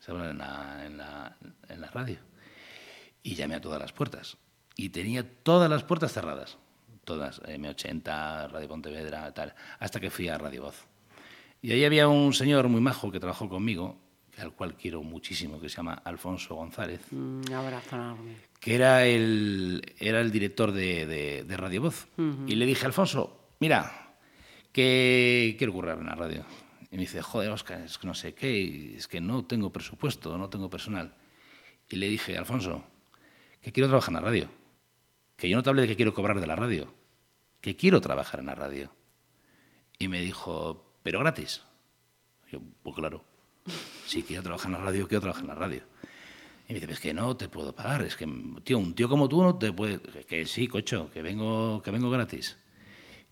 [0.00, 1.36] Es hablar en la, en la,
[1.68, 2.18] en la radio.
[3.22, 4.36] Y llamé a todas las puertas.
[4.76, 6.56] Y tenía todas las puertas cerradas.
[7.04, 9.54] Todas, M80, Radio Pontevedra, tal.
[9.80, 10.86] Hasta que fui a Radio Voz.
[11.62, 13.98] Y ahí había un señor muy majo que trabajó conmigo,
[14.38, 18.36] al cual quiero muchísimo, que se llama Alfonso González, Un abrazo enorme.
[18.60, 22.06] que era el, era el director de, de- de Radio Voz.
[22.46, 24.14] Y le dije, Alfonso, mira,
[24.70, 26.44] que quiero currar en la radio.
[26.90, 30.38] Y me dice, joder, Oscar, es que no sé qué, es que no tengo presupuesto,
[30.38, 31.14] no tengo personal.
[31.88, 32.84] Y le dije, Alfonso,
[33.60, 34.50] que quiero trabajar en la radio.
[35.36, 36.92] Que yo no te hablé de que quiero cobrar de la radio,
[37.60, 38.90] que quiero trabajar en la radio.
[39.98, 41.62] Y me dijo, ¿pero gratis?
[42.50, 43.24] Yo, pues claro.
[44.06, 45.82] Si quiero trabajar en la radio, quiero trabajar en la radio.
[46.68, 48.26] Y me dice, es que no te puedo pagar, es que,
[48.64, 50.00] tío, un tío como tú no te puede...
[50.00, 52.58] Que, que sí, cocho, que vengo, que vengo gratis.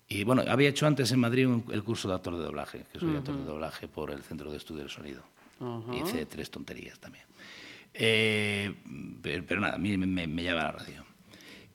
[0.09, 3.01] Y bueno, había hecho antes en Madrid un- el curso de actor de doblaje, que
[3.01, 5.23] soy actor de doblaje por el Centro de Estudio del Sonido.
[5.95, 7.25] Hice tres tonterías también.
[7.95, 8.73] Eh,
[9.23, 11.05] pero, pero nada, a mí me, me, me llama la radio.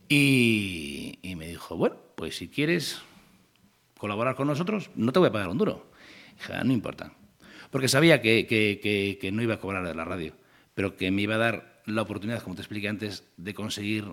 [0.07, 3.01] Y, y me dijo, bueno, pues si quieres
[3.97, 5.91] colaborar con nosotros, no te voy a pagar un duro.
[6.37, 7.13] Dije, "Ah, no importa.
[7.69, 10.33] Porque sabía que, que- que- que no iba a cobrar de la radio,
[10.73, 14.05] pero que me iba a dar la oportunidad, como te expliqué antes, de conseguir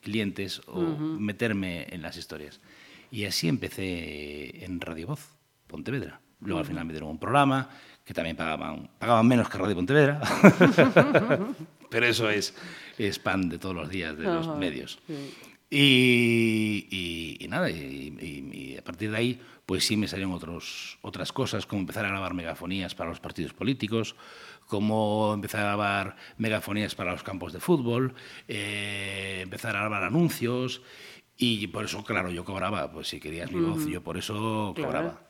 [0.00, 0.80] clientes o
[1.20, 2.60] meterme en las historias.
[3.10, 5.26] Y así empecé en Radio Voz,
[5.66, 6.20] Pontevedra.
[6.40, 7.68] Luego al final me dieron un programa
[8.04, 10.20] que también pagaban, pagaban menos que Radio Pontevedra.
[11.90, 12.54] Pero eso es,
[12.98, 14.98] es pan de todos los días de los Ajá, medios.
[15.06, 15.14] sí.
[15.70, 20.32] Y, y- y nada, y, y- y a partir de ahí, pues sí me salieron
[20.32, 24.16] otros, otras cosas, como empezar a grabar megafonías para los partidos políticos,
[24.66, 28.14] como empezar a grabar megafonías para los campos de fútbol,
[28.48, 30.80] eh, empezar a grabar anuncios,
[31.38, 34.88] y por eso, claro, yo cobraba, pues si querías mi voz, yo por eso Claro.
[34.90, 35.20] cobraba.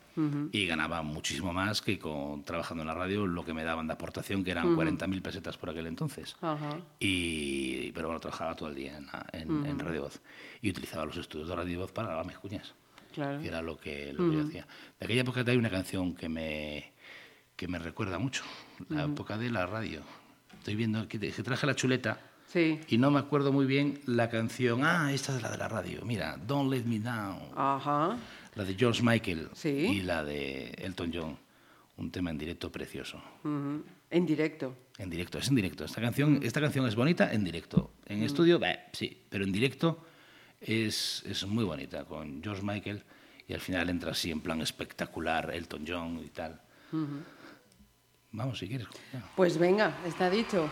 [0.51, 3.93] Y ganaba muchísimo más que con, trabajando en la radio lo que me daban de
[3.93, 6.35] aportación, que eran 40.000 pesetas por aquel entonces.
[6.99, 9.07] Y, pero bueno, trabajaba todo el día en,
[9.41, 10.21] en- en Radio Voz.
[10.61, 12.75] Y utilizaba los estudios de Radio Voz para grabar mis cuñas.
[13.15, 13.41] Claro.
[13.41, 14.67] Que era lo que, lo que yo hacía.
[14.99, 16.93] De aquella época hay una canción que me,
[17.55, 18.43] que me recuerda mucho.
[18.89, 20.01] La época de la radio.
[20.59, 22.21] Estoy viendo que traje la chuleta.
[22.49, 22.81] Sí.
[22.89, 24.85] Y no me acuerdo muy bien la canción.
[24.85, 26.05] Ah, esta es la de la radio.
[26.05, 27.51] Mira, Don't Let Me Down.
[27.55, 28.17] Ajá.
[28.55, 29.51] La de George Michael.
[29.53, 29.69] Sí.
[29.69, 31.39] Y la de Elton John.
[31.99, 33.21] Un tema en directo precioso.
[33.45, 34.75] En directo.
[34.99, 35.85] En directo, es en directo.
[35.85, 37.93] Esta canción, esta canción es bonita en directo.
[38.07, 40.05] En estudio, bah, sí, pero en directo
[40.61, 43.05] es, es muy bonita, con George Michael,
[43.47, 46.61] y al final entra así en plan espectacular, Elton John y tal.
[48.33, 48.87] Vamos, si quieres.
[49.37, 50.69] Pues venga, está dicho.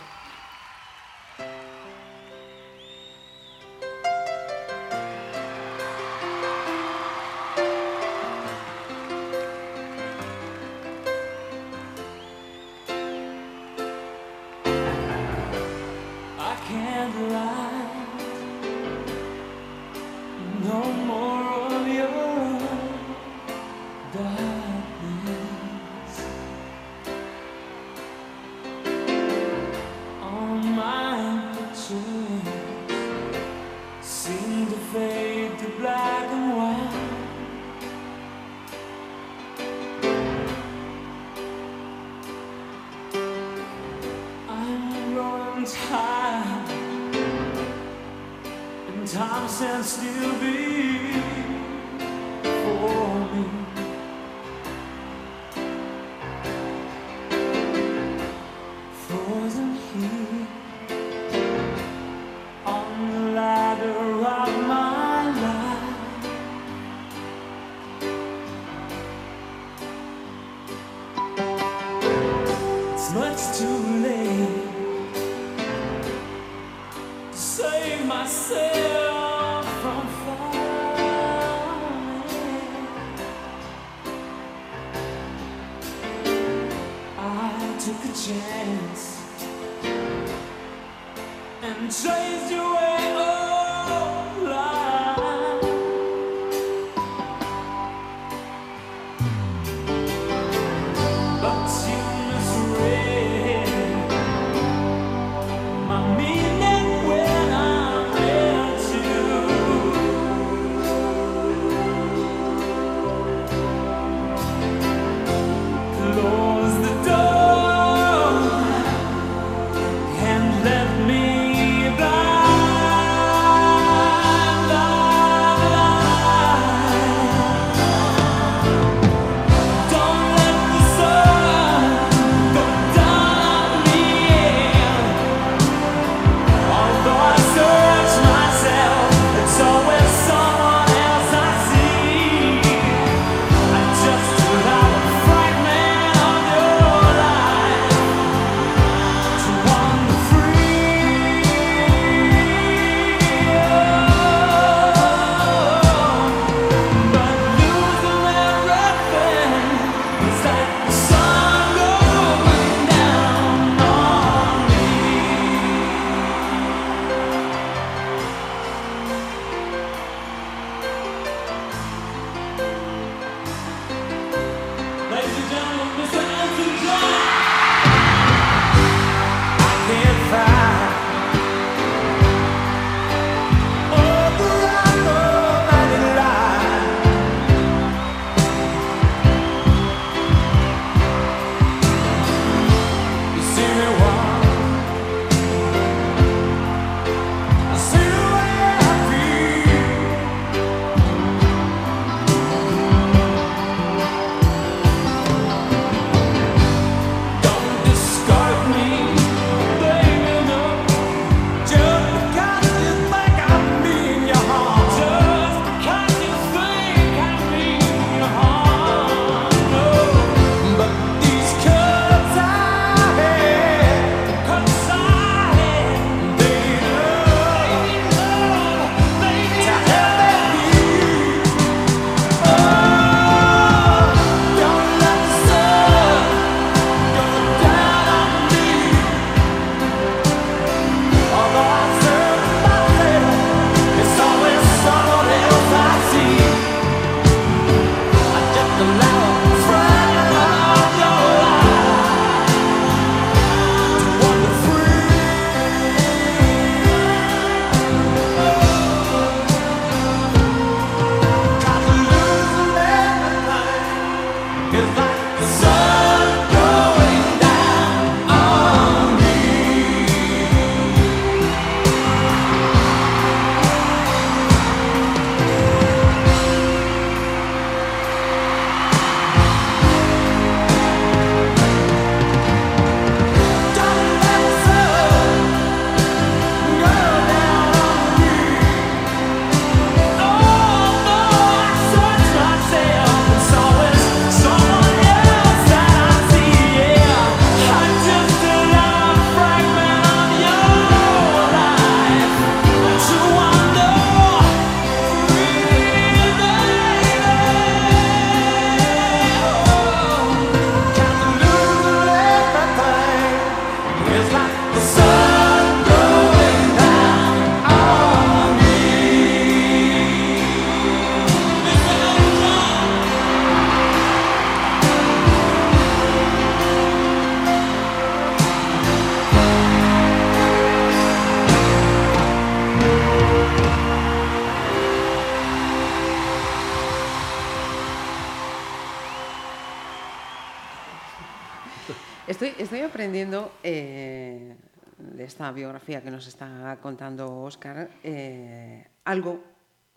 [345.47, 349.39] Esta biografía que nos está contando Oscar, eh, algo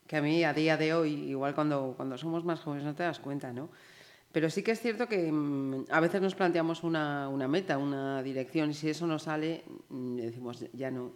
[0.06, 3.02] que a mí a día de hoy, igual cuando, cuando somos más jóvenes no te
[3.02, 3.68] das cuenta, ¿no?
[4.30, 8.22] Pero sí que es cierto que mm, a veces nos planteamos una, una meta, una
[8.22, 11.10] dirección, y si eso no sale, mm, decimos, ya no.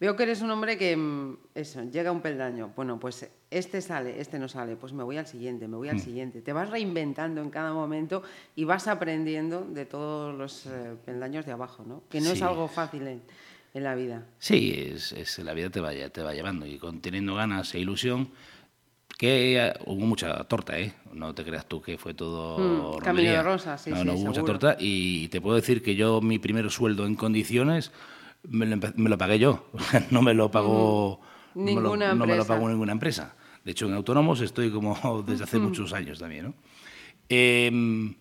[0.00, 2.72] Veo que eres un hombre que, mm, eso, llega a un peldaño.
[2.74, 6.00] Bueno, pues este sale, este no sale, pues me voy al siguiente, me voy al
[6.00, 6.42] siguiente.
[6.42, 8.22] Te vas reinventando en cada momento
[8.56, 12.02] y vas aprendiendo de todos los eh, peldaños de abajo, ¿no?
[12.10, 12.44] Que no es Sí.
[12.44, 13.22] algo fácil en,
[13.76, 14.24] en la vida.
[14.38, 17.78] Sí, es, es- la vida te va, te va llevando y con, teniendo ganas e
[17.80, 18.30] ilusión,
[19.18, 20.92] que eh, hubo mucha torta, ¿eh?
[21.12, 24.14] No te creas tú que fue todo Mm, camino de rosas, sí, no, sí, no,
[24.14, 27.92] hubo mucha torta y te puedo decir que yo mi primer sueldo en condiciones
[28.48, 29.66] me lo, me lo pagué yo,
[30.10, 31.20] no me lo pagó
[31.54, 32.54] no me lo- Ninguna no me lo empresa.
[32.54, 33.34] pagó ninguna empresa.
[33.64, 36.54] De hecho, en autónomos estoy como desde hace muchos años también, ¿no?
[37.28, 38.14] Em,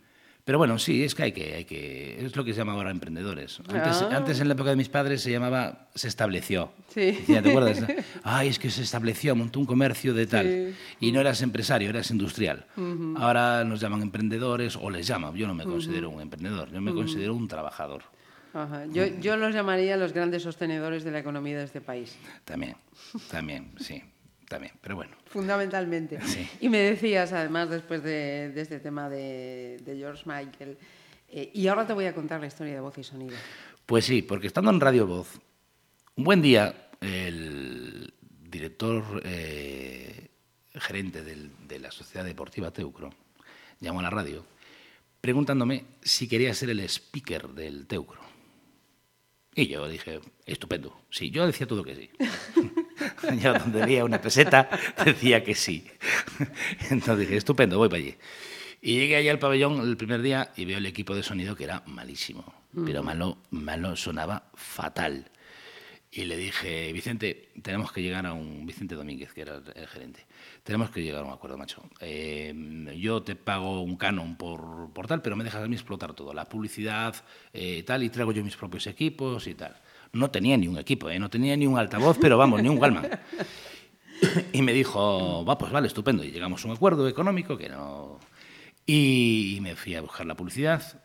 [0.45, 2.23] pero bueno, sí, es que hay que, hay que.
[2.23, 3.59] Es lo que se llama ahora emprendedores.
[3.67, 4.09] Antes, Ah.
[4.15, 6.71] antes en la época de mis padres se llamaba se estableció.
[6.93, 7.19] Sí.
[7.25, 7.83] ¿Te acuerdas?
[8.23, 10.45] Ay, es que se estableció, montó un comercio de tal.
[10.45, 10.75] Sí.
[11.07, 12.65] Y no eras empresario, eras industrial.
[13.17, 15.33] Ahora nos llaman emprendedores o les llaman.
[15.35, 18.03] Yo no me considero un emprendedor, yo me considero un trabajador.
[18.53, 18.85] Ajá.
[18.93, 22.15] Yo, yo los llamaría los grandes sostenedores de la economía de este país,
[22.45, 22.77] También,
[23.29, 24.01] también, sí,
[24.55, 24.73] también.
[24.81, 25.15] Pero bueno.
[25.27, 26.19] fundamentalmente.
[26.21, 26.47] Sí.
[26.61, 30.77] Y me decías, además, después de, de este tema de, de George Michael,
[31.29, 33.35] eh, y ahora te voy a contar la historia de voz y sonido.
[33.85, 35.39] Pues sí, porque estando en Radio Voz,
[36.15, 38.13] un buen día el
[38.49, 40.29] director eh,
[40.73, 43.13] gerente del- de la Sociedad Deportiva Teucro
[43.79, 44.45] llamó a la radio
[45.21, 48.21] preguntándome si quería ser el speaker del Teucro.
[49.55, 51.01] Y yo dije, estupendo.
[51.09, 52.09] Sí, yo decía todo que sí.
[53.41, 54.69] yo donde veía una peseta
[55.03, 55.85] decía que sí.
[56.89, 58.15] Entonces dije, estupendo, voy para allí.
[58.81, 61.63] Y llegué allá al pabellón el primer día y veo el equipo de sonido que
[61.63, 62.53] era malísimo.
[62.85, 65.31] Pero malo, malo, sonaba fatal.
[66.11, 68.65] Y le dije, Vicente, tenemos que llegar a un...
[68.65, 70.25] Vicente Domínguez, que era el gerente.
[70.63, 71.83] Tenemos que llegar a un acuerdo, macho.
[71.99, 72.53] Eh,
[72.97, 76.33] yo te pago un canon por, por tal, pero me dejas a mí explotar todo.
[76.33, 77.15] La publicidad,
[77.51, 79.75] eh, tal, y traigo yo mis propios equipos y tal.
[80.15, 81.19] No tenía ni un equipo, ¿eh?
[81.19, 83.19] no tenía ni un altavoz, pero vamos, ni un Wallman.
[84.53, 86.23] Y me dijo, va, pues vale, estupendo.
[86.23, 88.17] Y llegamos a un acuerdo económico que no...
[88.85, 91.01] Y me fui a buscar la publicidad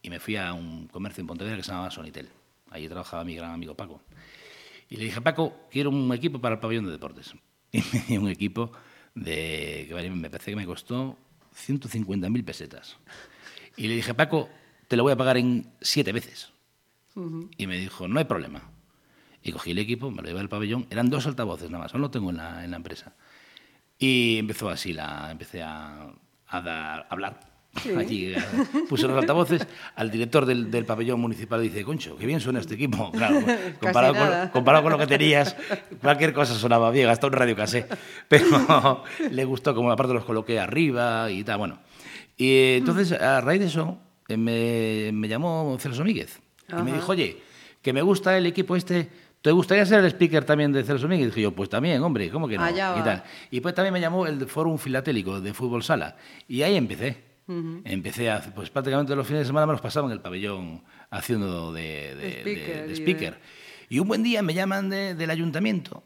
[0.00, 2.30] y me fui a un comercio en Pontevedra que se llamaba Sonitel.
[2.70, 4.00] Allí trabajaba mi gran amigo Paco.
[4.88, 7.34] Y le dije, Paco, quiero un equipo para el pabellón de deportes.
[7.72, 8.72] Y me dio un equipo
[9.14, 11.18] de, que me parece que me costó
[11.54, 12.96] 150.000 pesetas.
[13.76, 14.48] Y le dije, Paco,
[14.88, 16.55] te lo voy a pagar en siete veces.
[17.58, 18.62] Y me dijo, no hay problema.
[19.42, 20.86] Y cogí el equipo, me lo llevé al pabellón.
[20.90, 23.14] Eran dos altavoces nada más, solo lo tengo en la, en la empresa.
[23.98, 26.08] Y empezó así, la, empecé a,
[26.48, 27.40] a dar- a hablar.
[27.96, 28.36] Allí eh,
[28.88, 29.66] puse los altavoces.
[29.94, 33.10] Al director del, del pabellón municipal dice, Concho, qué bien suena este equipo.
[33.16, 33.40] Claro,
[33.80, 35.56] comparado, con, comparado con lo que tenías,
[36.00, 37.86] cualquier cosa sonaba bien, hasta un radio casé.
[38.28, 41.78] Pero le gustó, como aparte los coloqué arriba y tal, bueno.
[42.36, 43.98] Y entonces, a raíz de eso,
[44.28, 46.40] eh, me, me llamó Celso Míguez.
[46.68, 46.94] Y me Ajá.
[47.00, 47.38] dijo, oye,
[47.82, 49.08] que me gusta el equipo este.
[49.42, 51.26] ¿Te gustaría ser el speaker también de Celso Míguez?
[51.26, 52.64] Y dije yo, pues también, hombre, ¿cómo que no?
[52.64, 53.04] Allá y, va.
[53.04, 53.24] tal.
[53.50, 56.16] y pues también me llamó el de Fórum Filatélico de Fútbol Sala.
[56.48, 57.24] Y ahí empecé.
[57.84, 61.72] Empecé a, pues prácticamente los fines de semana me los pasaba en el pabellón haciendo
[61.72, 63.40] de, de- de- Speaker de y speaker.
[63.88, 66.02] Y un buen día me llaman de- del ayuntamiento,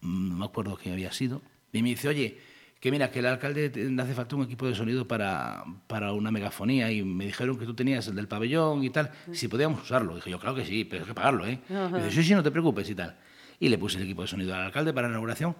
[0.00, 2.38] no me acuerdo quién había sido, y me dice, oye,
[2.80, 6.30] que mira, que el alcalde le hace falta un equipo de sonido para, para una
[6.30, 10.14] megafonía y me dijeron que tú tenías el del pabellón y tal, si podíamos usarlo.
[10.16, 11.60] Dije yo, claro que sí, pero hay que pagarlo, ¿eh?
[11.68, 13.16] Y dice, sí, sí, no te preocupes y tal.
[13.58, 15.54] Y le puse el equipo de sonido al alcalde para la inauguración.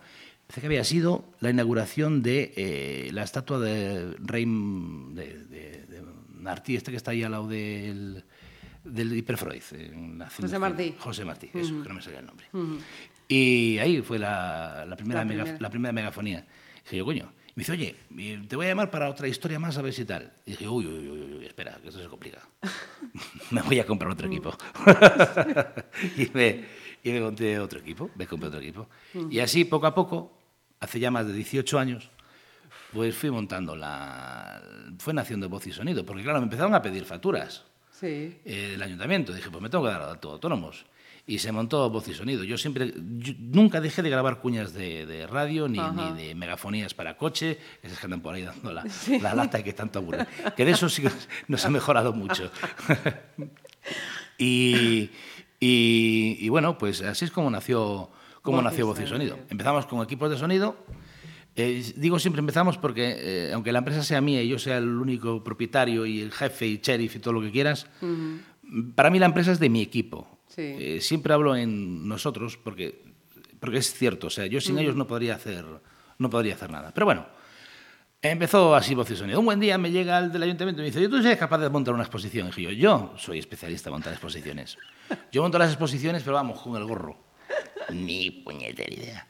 [0.47, 6.03] Parece que había sido la inauguración de eh, la estatua de Rey de, de, de
[6.35, 8.25] Martí, este que está ahí al lado del,
[8.83, 9.63] del Hiperfreud.
[9.75, 10.61] en la fundación.
[10.61, 10.95] Martí.
[10.99, 12.47] José Martí, eso, que no me salía el nombre.
[13.29, 15.63] Y ahí fue la, la primera La mega- primera.
[15.63, 16.47] la primera megafonía.
[16.91, 17.33] Dije yo, coño.
[17.47, 17.95] Y me dice, oye,
[18.49, 20.33] te voy a llamar para otra historia más a ver si tal.
[20.45, 22.41] Y dije, uy, uy, uy, uy, espera, que esto se complica.
[23.51, 24.57] me voy a comprar otro equipo.
[26.17, 26.65] y, me,
[27.03, 28.89] y me monté otro equipo, me compré otro equipo.
[29.31, 30.37] Y así, poco a poco,
[30.81, 32.11] hace ya más de 18 años,
[32.93, 34.61] pues fui montando la...
[34.99, 38.39] Fue naciendo voz y sonido, porque claro, me empezaron a pedir facturas Sí.
[38.45, 39.33] eh, del ayuntamiento.
[39.33, 40.87] Dije, pues me tengo que dar a datos autónomos.
[41.27, 42.43] Y se montó voz y sonido.
[42.45, 46.95] Yo siempre, yo nunca dejé de grabar cuñas de, de radio ni, ni de megafonías
[46.95, 48.85] para coche, esas que andan por ahí dando la,
[49.21, 50.27] la lata y que tanto aburren.
[50.57, 51.05] Que de eso sí
[51.49, 52.51] nos ha mejorado mucho.
[54.39, 55.11] y,
[55.61, 58.11] y, y bueno, pues así es como nació,
[58.43, 59.35] como Voz y nació voz y Sonido.
[59.37, 59.51] sonido.
[59.51, 60.77] Empezamos con equipos de sonido.
[61.57, 64.89] Eh, digo siempre empezamos porque, eh, aunque la empresa sea mía y yo sea el
[64.89, 67.87] único propietario y el jefe y sheriff y todo lo que quieras,
[68.95, 70.40] para mí la empresa es de mi equipo.
[70.51, 70.77] Sí.
[70.79, 73.03] Eh, siempre hablo en nosotros porque,
[73.59, 75.65] porque es cierto, o sea, yo sin ellos no podría hacer
[76.21, 76.93] no podría hacer nada.
[76.95, 77.27] Pero bueno,
[78.23, 79.41] empezó así voz y sonido.
[79.41, 81.71] Un buen día me llega el del ayuntamiento y me dice, ¿tú eres capaz de
[81.71, 82.51] montar una exposición?
[82.57, 84.77] Y yo, yo soy especialista en montar exposiciones.
[85.33, 87.17] Yo monto las exposiciones, pero vamos, con el gorro.
[87.93, 89.27] Ni puñetera idea.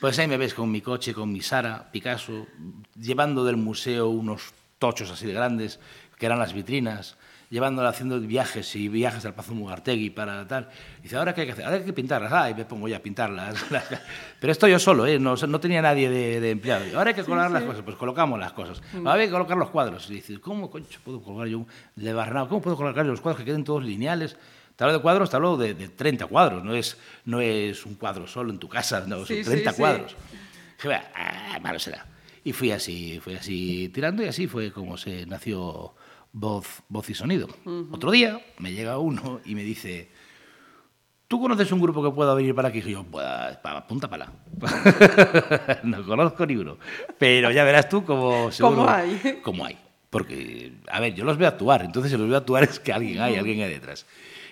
[0.00, 2.46] Pues ahí me ves con mi coche, con mi Sara, Picasso,
[2.94, 5.80] llevando del museo unos tochos así de grandes,
[6.18, 7.16] que eran las vitrinas,
[7.50, 10.68] llevándola haciendo viajes y viajes al Pazo Mugartegui para tal.
[11.02, 11.64] Dice, ¿ahora qué hay que hacer?
[11.64, 12.32] Ahora hay que pintarlas.
[12.32, 13.64] Ah, y me pongo ya a pintarlas.
[14.40, 15.18] Pero esto yo solo, ¿eh?
[15.18, 16.84] no, no tenía nadie de, de empleado.
[16.98, 17.82] Ahora hay que colgar las cosas.
[17.82, 18.82] Pues colocamos las cosas.
[18.94, 20.10] Ahora hay que colocar los cuadros.
[20.10, 22.48] Y dice, ¿cómo concho puedo colgar yo de Barnao?
[22.48, 24.36] ¿Cómo puedo colocar yo los cuadros que queden todos lineales?
[24.76, 26.62] Te hablo de cuadros, te hablo de, de 30 cuadros.
[26.62, 29.72] No es, no es un cuadro solo en tu casa, no, son Sí, sí, 30
[29.72, 29.76] sí.
[29.78, 30.14] cuadros.
[30.76, 32.04] Dije, "Bah, ah, malo será.
[32.44, 35.94] Y fui así, fui así tirando y así fue como se nació
[36.38, 37.48] voz, voz y sonido.
[37.90, 40.08] Otro día me llega uno y me dice,
[41.28, 42.82] ¿tú conoces un grupo que pueda venir para aquí?
[42.84, 43.24] Y yo, pues,
[43.88, 44.30] punta para
[45.82, 46.76] No conozco ni uno.
[47.18, 48.50] Pero ya verás tú cómo...
[48.52, 49.40] seguro- hay.
[49.42, 49.78] Cómo hay.
[50.10, 53.20] Porque, a ver, yo los veo actuar, entonces si los veo actuar es que alguien
[53.20, 54.06] hay, alguien hay detrás.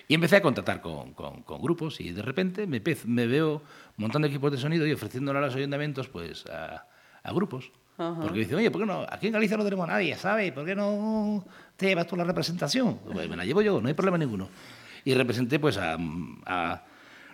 [0.07, 2.79] Y empecé a contactar con, con- con grupos y de repente me,
[3.27, 3.61] veo
[3.97, 6.87] montando equipos de sonido y ofreciéndolo a los ayuntamientos pues a,
[7.23, 7.71] a grupos.
[7.97, 9.05] Porque dice, oye, ¿por qué no?
[9.09, 10.51] Aquí en Galicia no tenemos a nadie, ¿sabes?
[10.51, 11.45] ¿Por qué no
[11.77, 12.99] te llevas tú la representación?
[12.99, 14.49] Pues me la llevo yo, no hay problema ninguno.
[15.05, 15.97] Y representé pues a,
[16.45, 16.83] a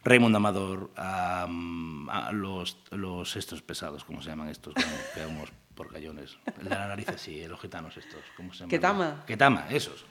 [0.03, 4.73] Raymond Amador, a, a los, los estos pesados, ¿cómo se llaman estos?
[4.75, 4.83] Que
[5.15, 6.37] quedamos por gallones.
[6.59, 8.69] El de la nariz así, los gitanos estos, ¿cómo se llaman?
[8.69, 9.23] Ketama.
[9.25, 10.05] Ketama, esos.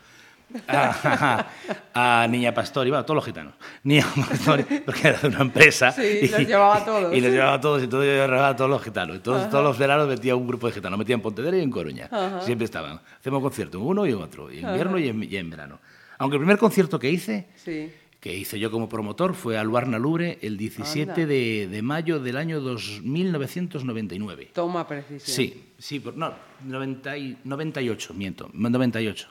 [0.68, 1.46] A,
[2.22, 3.55] a Niña Pastori, bueno, todos los gitanos.
[3.84, 5.92] Niña Pastori, porque era de una empresa.
[5.92, 7.14] Sí, los llevaba a todos.
[7.16, 9.16] Y los llevaba a todos, y todo yo llevaba a todos los gitanos.
[9.16, 10.98] Entonces, todos los veranos metía un grupo de gitanos.
[10.98, 12.09] Metía en Pontevedra y en Coruña.
[12.42, 13.01] Siempre estaban.
[13.18, 15.78] Hacemos concierto en uno y otro, y en invierno y en, y en verano.
[16.18, 17.90] Aunque el primer concierto que hice, Sí.
[18.20, 21.26] que hice yo como promotor, fue al Luarna Lubre el 17 Anda.
[21.26, 24.51] de, de mayo del año 2, 1999.
[24.53, 25.20] Toma precisión.
[25.20, 26.32] Sí, sí, por- no,
[26.64, 29.28] 90 y- 98, miento, 98.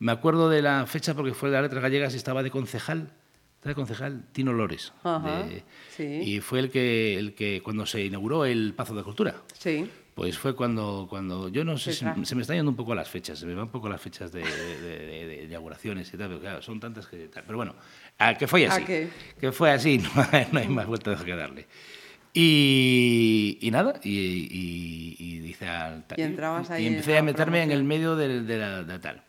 [0.00, 3.10] Me acuerdo de la fecha porque fue de las letras gallegas y estaba de concejal,
[3.56, 4.92] estaba de concejal Tino Lores.
[5.04, 5.62] Ajá, de-
[5.94, 6.04] sí.
[6.04, 9.88] Y fue el que, el que, cuando se inauguró el Pazo de Cultura, Sí.
[10.14, 12.24] pues fue cuando, cuando yo no sé, claro.
[12.24, 14.32] se me están yendo un poco las fechas, se me van un poco las fechas
[14.32, 17.44] de, de- de- de- de inauguraciones y tal, pero claro, son tantas que tal.
[17.44, 17.74] Pero bueno,
[18.18, 18.84] a que fue ¿A así.
[18.84, 19.08] qué?
[19.38, 21.66] Que fue así, no, no hay más vuelta de que darle.
[22.32, 27.62] Y, y nada, y, y- y dice al- Y entrabas ahí y empecé a meterme
[27.62, 29.24] en el medio de, la de tal.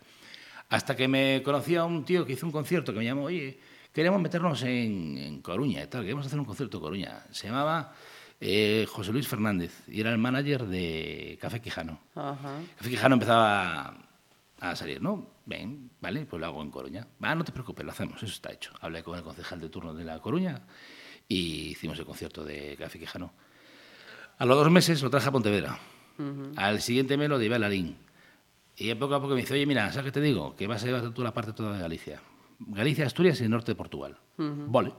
[0.72, 3.60] Hasta que me conocía un tío que hizo un concierto que me llamó, oye,
[3.92, 7.26] queremos meternos en, en Coruña y tal, queremos hacer un concierto en Coruña.
[7.30, 7.92] Se llamaba
[8.40, 12.00] eh, José Luis Fernández y era el manager de Café Quijano.
[12.14, 12.58] Ajá.
[12.78, 13.98] Café Quijano empezaba
[14.60, 15.26] a salir, ¿no?
[15.44, 17.06] Ven, vale, pues lo hago en Coruña.
[17.22, 18.72] Va, no te preocupes, lo hacemos, eso está hecho.
[18.80, 20.62] Hablé con el concejal de turno de La Coruña
[21.28, 23.34] y hicimos el concierto de Café Quijano.
[24.38, 25.78] A los dos meses lo traje a Pontevedra.
[26.56, 27.98] Al siguiente mes lo llevé a Larín.
[28.76, 30.56] Y a poco a poco me dice, oye, mira, ¿sabes qué te digo?
[30.56, 32.20] Que vas a llevar tú la parte toda de Galicia.
[32.58, 34.16] Galicia, Asturias y el norte de Portugal.
[34.36, 34.92] Vale.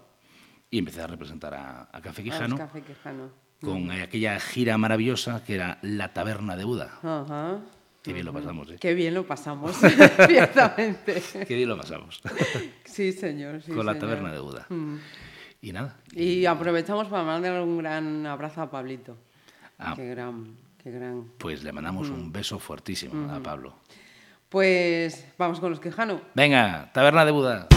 [0.70, 3.30] Y empecé a representar a, a Café A Quijano Café Quijano.
[3.62, 7.00] con aquella gira maravillosa que era La Taberna de Buda.
[7.04, 7.60] Ajá.
[8.02, 8.78] Qué bien lo pasamos, ¿eh?
[8.82, 9.76] Qué bien lo pasamos,
[10.28, 11.22] ciertamente.
[11.48, 12.22] Qué bien lo pasamos.
[12.86, 13.62] Sí, señor.
[13.64, 14.08] sí, con la señor.
[14.10, 14.68] taberna de Buda.
[15.62, 15.98] Y nada.
[16.12, 19.18] Y aprovechamos para mandarle un gran abrazo a Pablito.
[19.80, 19.94] Ah.
[19.96, 21.32] Qué gran, qué gran.
[21.38, 23.76] Pues le mandamos un beso fuertísimo a Pablo.
[24.50, 26.22] Pues vamos con los Quijano.
[26.36, 27.68] Venga, taberna de Buda.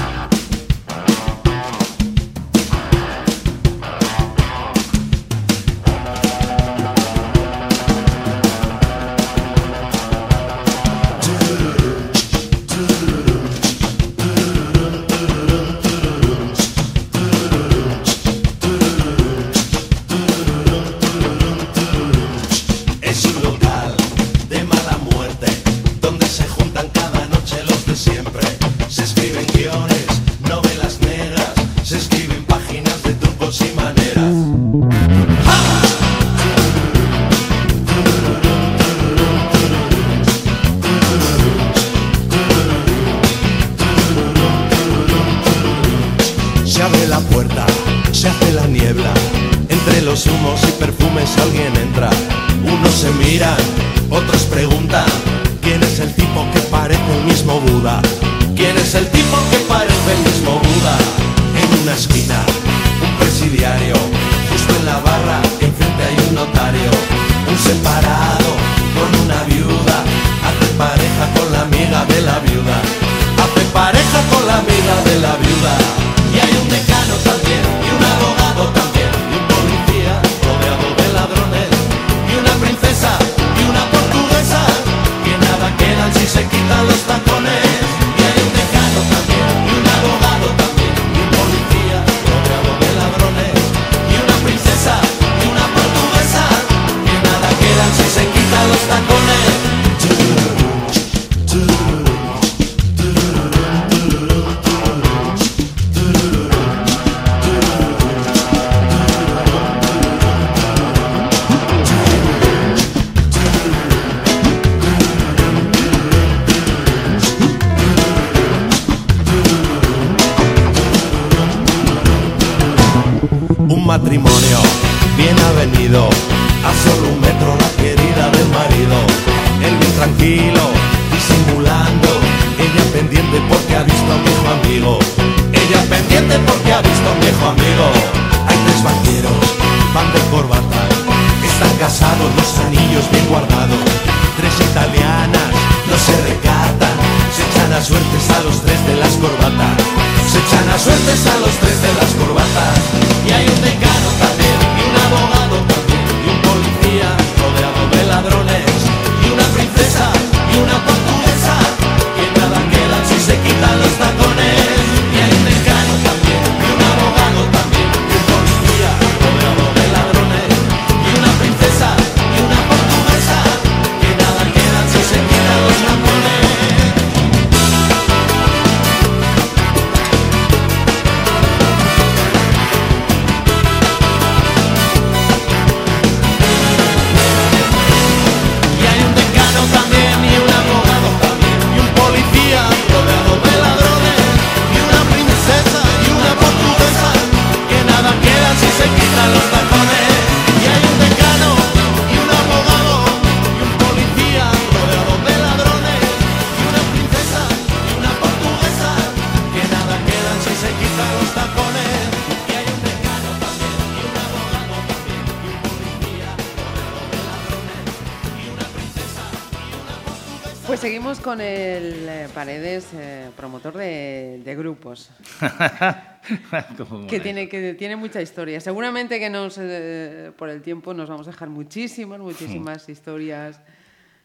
[227.09, 228.61] que tiene, que tiene mucha historia.
[228.61, 233.61] Seguramente que nos, eh, por el tiempo nos vamos a dejar muchísimas, muchísimas historias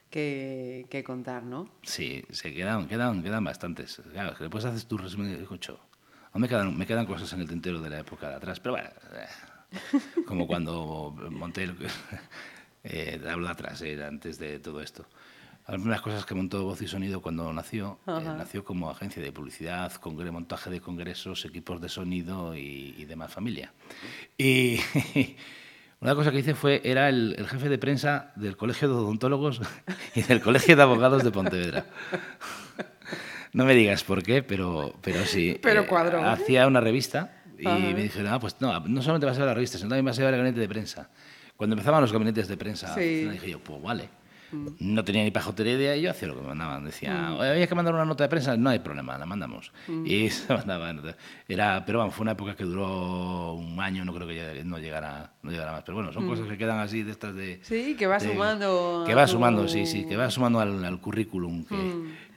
[0.09, 1.69] que, que contar, ¿no?
[1.83, 4.01] Sí, se quedan, quedan, quedan bastantes.
[4.11, 5.47] Claro, después haces tu resumen.
[6.33, 8.73] Aún me quedan, me quedan cosas en el tintero de la época de atrás, pero
[8.73, 11.75] bueno, eh, como cuando monté el,
[12.83, 15.05] eh, de habla atrás, eh, antes de todo esto.
[15.65, 19.91] Primeras cosas que montó Voz y Sonido cuando nació, eh, nació como agencia de publicidad,
[20.01, 23.71] congre- montaje de congresos, equipos de sonido y, y demás familia.
[24.37, 24.79] Y
[26.01, 29.61] una cosa que hice fue, era el, el jefe de prensa del Colegio de Odontólogos
[30.15, 31.85] y del Colegio de Abogados de Pontevedra.
[33.53, 35.59] No me digas por qué, pero, pero sí.
[35.61, 36.23] Pero cuadró.
[36.23, 37.77] Hacía una revista y Ajá.
[37.77, 40.17] me dijeron, ah, pues no, no solamente vas a ver la revista, sino también vas
[40.19, 41.09] a ver el gabinete de prensa.
[41.57, 43.25] Cuando empezaban los gabinetes de prensa, Sí.
[43.25, 44.07] dije yo, pues vale.
[44.79, 46.83] No tenía ni pajotería idea y yo hacía lo que me mandaban.
[46.85, 49.71] Decía, "Oye, había que mandar una nota de prensa, no hay problema, la mandamos.
[50.05, 50.93] Y se mandaba.
[51.47, 55.33] Era, pero vamos, fue una época que duró un año, no creo que no llegara,
[55.43, 55.83] no llegara más.
[55.83, 57.59] Pero bueno, son cosas que quedan así de estas de...
[57.63, 60.83] Sí, que va de- sumando Que va tu- sumando, sí, sí, que va sumando al,
[60.83, 61.75] al currículum que,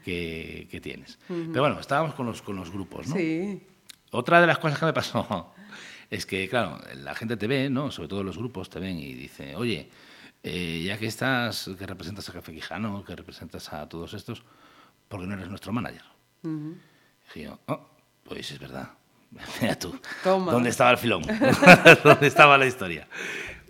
[0.04, 1.18] que, que tienes.
[1.28, 3.16] Pero bueno, estábamos con los, con los grupos, ¿no?
[3.16, 3.60] Sí.
[4.12, 5.52] Otra de las cosas que me pasó
[6.10, 7.90] es que, claro, la gente te ve, ¿no?
[7.90, 9.88] Sobre todo los grupos te ven y dice, oye,
[10.44, 14.42] eh, ya que estás, que representas a Café Quijano, que representas a todos estos,
[15.08, 16.02] ¿por qué no eres nuestro manager?
[16.42, 17.88] Dije yo, oh,
[18.22, 18.90] pues es verdad.
[19.60, 20.52] Mira tú, Toma.
[20.52, 21.22] ¿dónde estaba el filón?
[22.04, 23.08] ¿Dónde estaba la historia?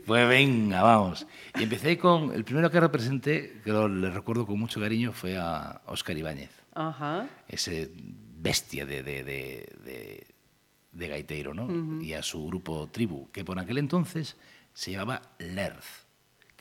[0.04, 1.26] Pues venga, vamos.
[1.58, 5.38] Y empecé con, el primero que representé, que lo, le recuerdo con mucho cariño, fue
[5.38, 7.26] a Óscar Ibáñez Ajá.
[7.48, 10.26] ese bestia de, de, de, de-
[10.92, 12.00] de gaiteiro, ¿no?
[12.02, 14.36] Y a su grupo Tribu, que por aquel entonces
[14.74, 16.03] se llamaba Lerz,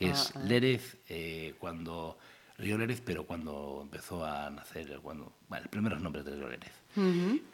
[0.06, 2.18] que es Lérez eh, cuando...
[2.56, 5.34] Río Lérez, pero cuando empezó a nacer, cuando...
[5.50, 6.72] Bueno, los primeros nombres del Río Lérez.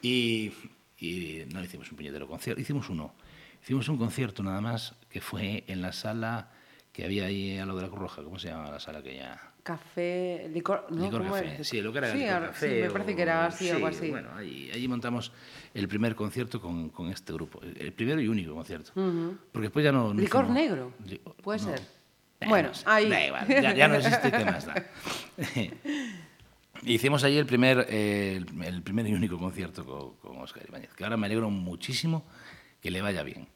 [0.02, 0.52] y,
[0.98, 3.14] y no hicimos un puñetero concierto, hicimos uno.
[3.62, 6.50] Hicimos un concierto nada más que fue en la sala
[6.92, 9.16] que había ahí a lo de la Cruz Roja, ¿cómo se llama la sala que
[9.16, 9.40] ya...?
[9.62, 11.04] Café, licor, ¿no?
[11.04, 11.64] Licor ¿Cómo café, era?
[11.64, 12.68] sí, lo que era sí, licor café.
[12.76, 14.10] sí, me parece que era o- así, sí, algo así.
[14.10, 15.32] Bueno, allí, allí montamos
[15.74, 18.92] el primer concierto con, con este grupo, el primero y único concierto.
[18.94, 20.14] Porque después ya no.
[20.14, 20.92] no Licor hicimos- negro,
[21.42, 21.64] puede no.
[21.66, 21.99] ser.
[22.48, 23.08] Bueno, ahí.
[23.08, 24.86] da igual, ya, ya no existe, ¿qué más da?
[26.82, 31.04] Hicimos allí el primer, eh, el, primer y único concierto con, con Oscar Ibáñez, que
[31.04, 32.24] ahora me alegro muchísimo
[32.80, 33.46] que le vaya bien,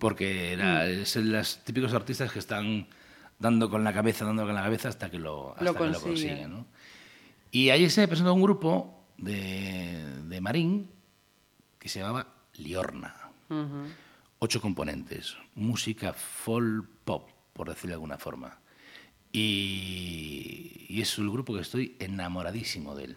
[0.00, 1.02] porque era, Mm.
[1.02, 2.88] es los típicos artistas que están
[3.38, 6.00] dando con la cabeza, dando con la cabeza hasta que lo, hasta Lo que lo
[6.00, 6.66] consiguen.
[7.52, 10.90] Y allí se presentó un grupo de, de Marín
[11.78, 13.14] que se llamaba Liorna.
[14.40, 18.58] Ocho componentes, música folk pop, por decirlo de alguna forma.
[19.32, 23.16] Y, y es el grupo que estoy enamoradísimo de él,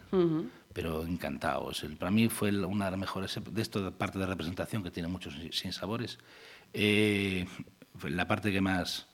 [0.73, 1.71] pero encantado.
[1.71, 4.83] Es el- para mí fue una de las mejores, de esto de parte de representación
[4.83, 6.17] que tiene muchos sin- sinsabores,
[6.73, 7.45] eh,
[7.97, 9.07] fue la parte que más,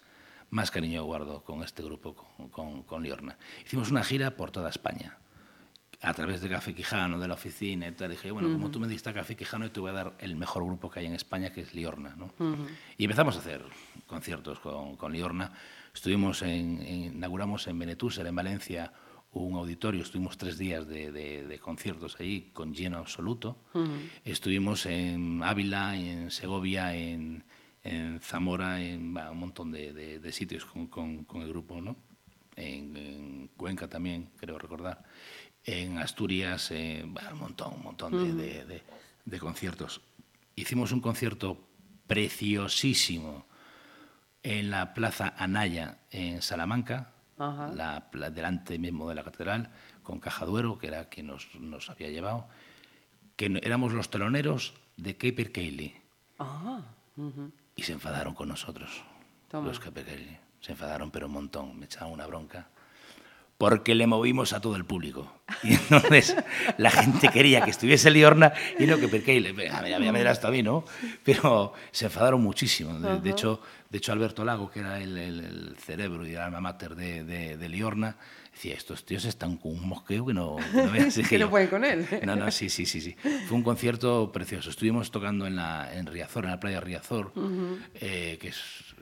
[0.49, 3.37] más cariño guardo con este grupo, con, con, con Liorna.
[3.65, 5.17] Hicimos una gira por toda España
[6.03, 8.87] a través de Café Quijano, de la oficina y tal, dije, bueno, como tú me
[8.87, 11.51] diste a Café Quijano, te voy a dar el mejor grupo que hay en España,
[11.53, 12.15] que es Liorna.
[12.17, 12.31] ¿no?
[12.97, 13.63] Y empezamos a hacer
[14.05, 15.51] conciertos con, con Liorna.
[15.93, 18.91] Estuvimos en, en- inauguramos en Benetúser, en Valencia,
[19.31, 23.57] un auditorio, estuvimos tres días de, de- de conciertos allí con lleno absoluto.
[24.25, 27.43] Estuvimos en Ávila, en Segovia, en,
[27.83, 31.79] en Zamora, en bah, un montón de, de- de sitios con, con- con el grupo,
[31.81, 31.95] ¿no?
[32.55, 35.03] En, en Cuenca también, creo recordar.
[35.65, 38.83] En Asturias, eh, un montón, un montón de, de- de-
[39.25, 40.01] de conciertos.
[40.55, 41.57] Hicimos un concierto
[42.07, 43.45] preciosísimo
[44.43, 47.13] en la Plaza Anaya en Salamanca,
[47.75, 49.71] la pla- delante mismo de la catedral,
[50.03, 52.47] con Cajaduero, que era quien nos, nos había llevado,
[53.37, 55.95] que éramos los teloneros de Caper Cayley
[56.39, 56.81] Ah,
[57.75, 59.01] y se enfadaron con nosotros.
[59.49, 59.67] Toma.
[59.67, 60.37] Los Caper Cayley.
[60.59, 62.67] Se enfadaron, pero un montón, me echaban una bronca.
[63.69, 65.31] Porque le movimos a todo el público.
[65.63, 66.35] Y entonces
[66.77, 69.51] la gente quería que estuviese Liorna y no que Percaile.
[69.69, 70.83] A mí, a mí me dirás tú a mí, ¿no?
[71.23, 72.99] Pero se enfadaron muchísimo.
[72.99, 76.41] De, de hecho, de hecho, Alberto Lago, que era el, el- el cerebro y el
[76.41, 78.17] alma mater de, de, de Liorna,
[78.51, 81.17] decía, estos tíos están con un mosqueo que no, que no veas".
[81.29, 82.05] Que no pueden con él.
[82.25, 83.15] no, no, sí, sí, sí, sí.
[83.47, 84.71] Fue un concierto precioso.
[84.71, 87.31] Estuvimos tocando en, la, en Riazor, en la playa Riazor,
[87.95, 88.57] eh, que es,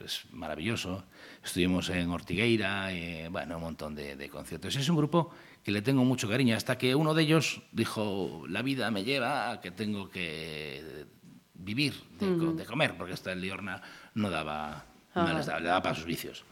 [0.06, 1.04] es maravilloso.
[1.44, 4.76] Estuvimos en Ortigueira, eh, bueno, un montón de, de conciertos.
[4.76, 5.32] Es un grupo
[5.64, 9.52] que le tengo mucho cariño, hasta que uno de ellos dijo, la vida me lleva
[9.52, 11.06] a que tengo que
[11.54, 13.82] vivir de, co- de comer, porque esta Liorna
[14.14, 14.86] no daba,
[15.16, 16.44] no les daba, le daba para sus vicios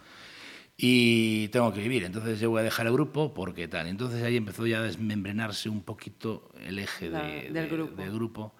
[0.77, 2.03] y tengo que vivir.
[2.03, 3.87] Entonces yo voy a dejar el grupo porque tal.
[3.87, 7.95] Entonces ahí empezó ya a desmembrenarse un poquito el eje de- del de- grupo.
[8.01, 8.55] del grupo.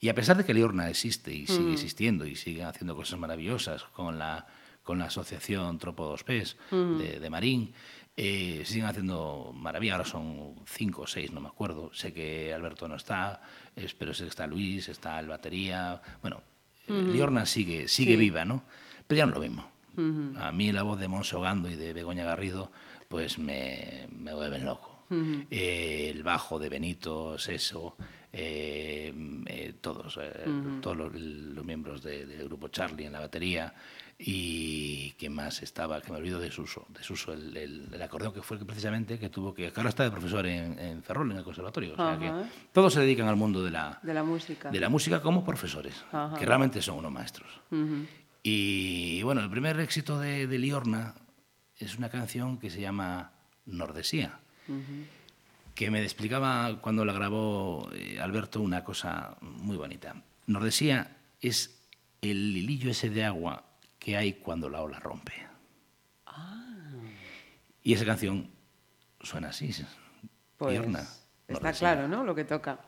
[0.00, 3.84] Y a pesar de que Liorna existe y sigue existiendo y sigue haciendo cosas maravillosas
[3.84, 4.46] con la,
[4.82, 7.72] con la asociación Tropo dos Pes de, de Marín,
[8.16, 9.94] eh, siguen haciendo maravillas.
[9.96, 11.92] Ahora son cinco o seis, no me acuerdo.
[11.94, 13.40] Sé que Alberto no está,
[13.76, 16.00] es- pero sé que está Luis, está el batería.
[16.20, 16.42] Bueno,
[16.88, 18.18] eh, Liorna sigue, sigue Sí.
[18.18, 18.64] viva, ¿no?
[19.06, 19.70] Pero ya no lo mismo.
[20.38, 22.72] A mí la voz de Monso Gando y de Begoña Garrido
[23.08, 25.04] pues me, me vuelven loco.
[25.50, 27.96] Eh, el bajo de Benito, Seso,
[28.32, 29.12] eh,
[29.46, 30.32] eh, todos, eh,
[30.80, 33.74] todos los, los miembros de- del grupo Charlie en la batería
[34.24, 38.32] y quién más estaba, que me olvido de Suso, de Suso el, el- el acordeón
[38.32, 41.02] que fue el que precisamente que tuvo que, que ahora está de profesor en, en
[41.02, 41.94] Ferrol, en el conservatorio.
[41.94, 42.48] O sea que Ajá.
[42.72, 44.70] todos se dedican al mundo de la, De la música.
[44.70, 46.36] de la música como profesores, Ajá.
[46.38, 47.48] que realmente son unos maestros.
[47.70, 48.06] Ujú.
[48.42, 51.14] Y bueno, el primer éxito de, de Liorna
[51.78, 53.32] es una canción que se llama
[53.66, 54.38] Nordesía,
[55.74, 60.14] que me explicaba cuando la grabó eh, Alberto una cosa muy bonita.
[60.46, 61.82] Nordesía es
[62.20, 63.64] el hilillo ese de agua
[64.02, 65.32] que hay cuando la ola rompe.
[67.84, 68.50] Y esa canción
[69.20, 69.72] suena así.
[70.56, 70.80] Pues
[71.46, 72.24] está claro, ¿no?
[72.24, 72.80] Lo que toca.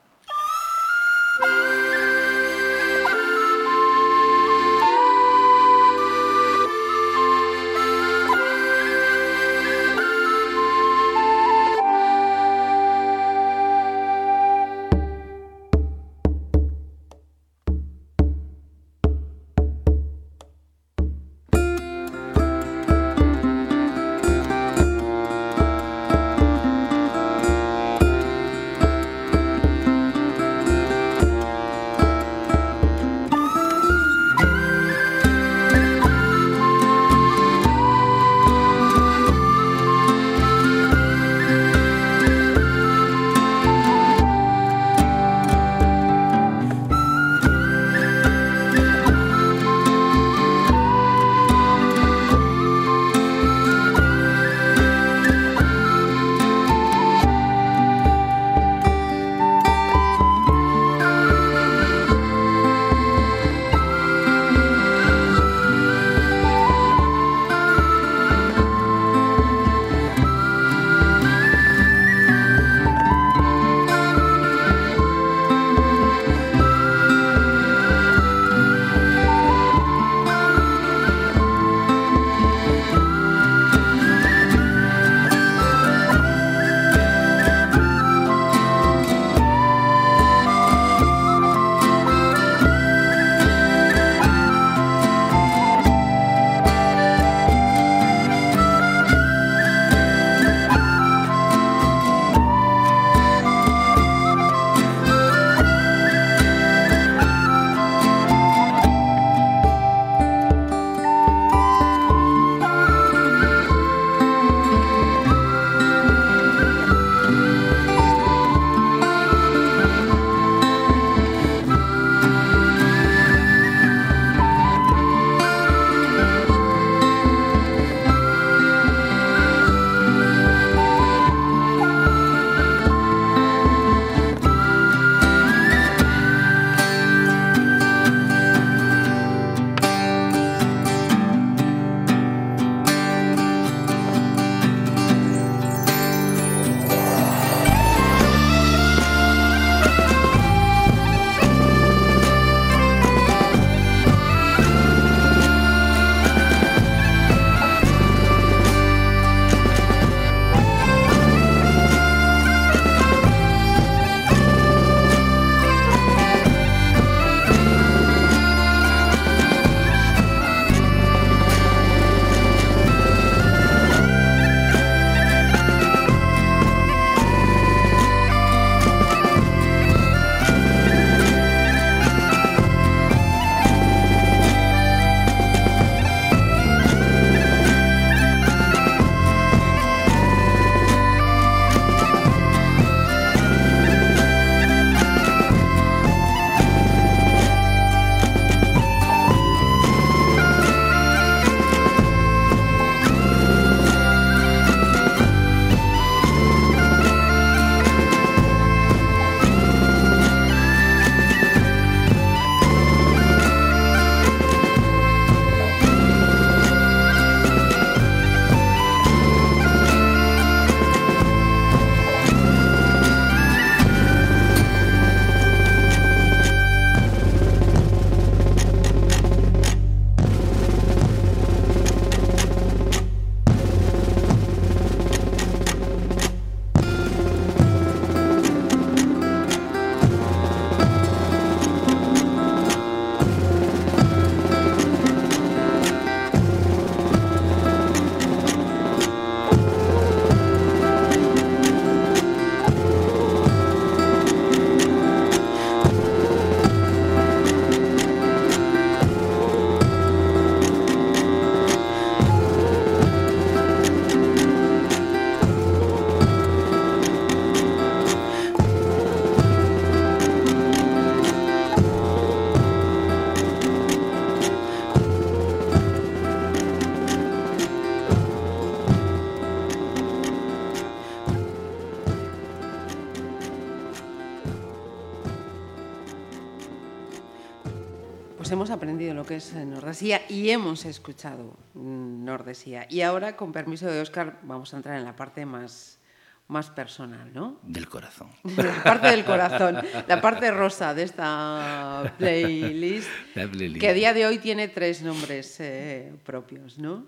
[289.25, 292.87] Lo que es eh, Nordesía y hemos escuchado mm, Nordesía.
[292.91, 295.99] Y ahora, con permiso de Oscar, vamos a entrar en la parte más,
[296.47, 297.59] más personal, ¿no?
[297.63, 298.29] Del corazón.
[298.45, 303.81] La parte del corazón, la parte rosa de esta playlist, La playlist.
[303.81, 307.07] que a día de hoy tiene tres nombres eh, propios, ¿no?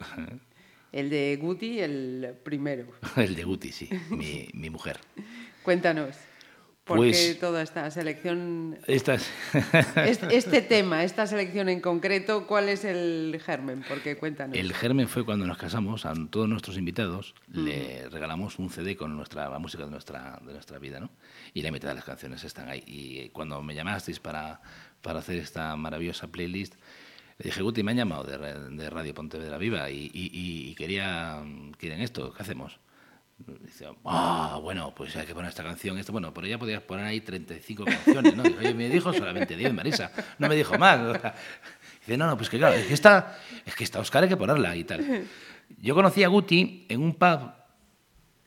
[0.92, 2.86] El de Guti, el primero.
[3.16, 4.98] El de Guti, sí, mi, mi mujer.
[5.62, 6.16] Cuéntanos,
[6.87, 9.16] ¿por Pues- toda esta selección, este,
[10.30, 13.84] este tema, esta selección en concreto, cuál es el germen?
[13.89, 14.57] Porque cuéntanos.
[14.57, 19.16] El germen fue cuando nos casamos, a todos nuestros invitados le regalamos un CD con
[19.16, 21.11] nuestra, la música de nuestra, de nuestra vida, ¿no?
[21.53, 22.82] Y la mitad de las canciones están ahí.
[22.87, 24.61] Y cuando me llamasteis para,
[25.03, 26.74] para hacer esta maravillosa playlist,
[27.39, 28.39] le dije, Guti, me han llamado de,
[28.76, 31.43] de Radio Pontevedra Viva y, y, y- y quería,
[31.78, 32.78] quieren esto, ¿qué hacemos?
[33.39, 37.05] Dice, ah, bueno, pues hay que poner esta canción, esto, bueno, pero ya podías poner
[37.05, 38.43] ahí 35 canciones, ¿no?
[38.43, 41.01] Oye, me dijo solamente 10, Marisa, no me dijo más.
[42.01, 44.39] dice, no, no, pues que claro, es que está, es que está Oscar, hay que
[44.39, 45.26] ponerla y tal.
[45.82, 47.53] Yo conocí a Guti en un pub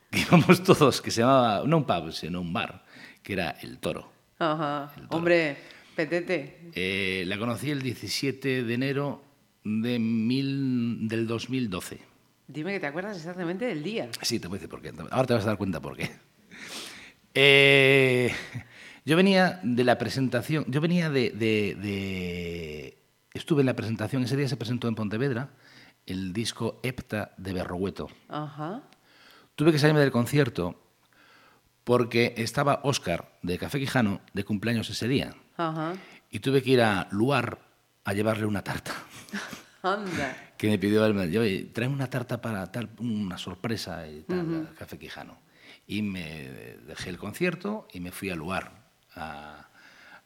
[0.09, 2.83] que íbamos todos, que se llamaba, no un pub, sino un bar,
[3.21, 4.11] que era El Toro.
[4.39, 4.91] Ajá.
[4.97, 5.17] El toro.
[5.17, 5.57] Hombre,
[5.95, 6.71] petete.
[6.73, 9.23] Eh, la conocí el 17 de enero
[9.63, 12.08] de mil, del 2012.
[12.51, 14.09] Dime que te acuerdas exactamente del día.
[14.23, 14.91] Sí, te voy a decir por qué.
[15.11, 16.09] Ahora te vas a dar cuenta por qué.
[17.35, 18.33] Eh,
[19.05, 22.97] yo venía de la presentación, yo venía de, de- de-
[23.33, 25.49] Estuve en la presentación, ese día se presentó en Pontevedra
[26.07, 28.09] el disco Hepta de Berrogueto.
[28.27, 28.81] Ajá.
[29.55, 30.81] Tuve que salirme del concierto
[31.83, 35.93] porque estaba Óscar de Café Quijano de cumpleaños ese día Ajá.
[36.31, 37.59] y tuve que ir a Luar
[38.03, 38.91] a llevarle una tarta.
[39.83, 40.35] Anda.
[40.59, 44.23] Que me pidió él, me dijo, oye, tráeme una tarta para tal, una sorpresa y
[44.23, 45.39] tal, Café Quijano.
[45.87, 46.49] Y me
[46.85, 48.73] dejé el concierto y me fui al lugar
[49.15, 49.69] a,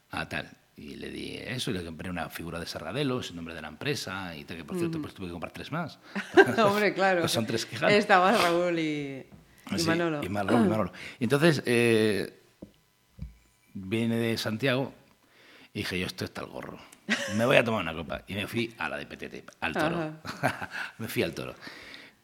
[0.10, 0.50] a tal.
[0.76, 3.68] Y le di eso y le compré una figura de Serradelos, en nombre de la
[3.68, 6.00] empresa y tal, que por cierto pues tuve que comprar tres más.
[6.58, 7.20] Hombre, claro.
[7.20, 7.94] Pues son tres Quijanos.
[7.94, 9.24] Estaba Raúl y,
[9.72, 10.24] y Sí, Manolo.
[10.24, 10.94] Y Manolo, y Manolo.
[11.20, 12.42] Entonces, eh,
[13.76, 14.96] viene de Santiago
[15.76, 16.80] y dije, yo esto está el gorro.
[17.36, 18.24] Me voy a tomar una copa.
[18.28, 20.14] Y me fui a la de Petete, al toro.
[20.98, 21.56] me fui al toro.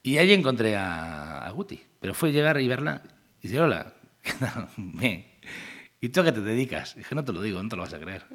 [0.03, 1.81] Y allí encontré a, a Guti.
[1.99, 3.01] Pero fue llegar y verla
[3.41, 4.67] y dice, hola, ¿qué tal?
[4.77, 5.25] Bien.
[6.01, 6.95] ¿Y tú a qué te dedicas?
[6.95, 8.23] Y dije, no te lo digo, no te lo vas a creer.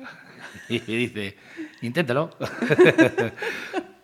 [0.69, 1.37] Y dice,
[1.83, 2.31] inténtalo.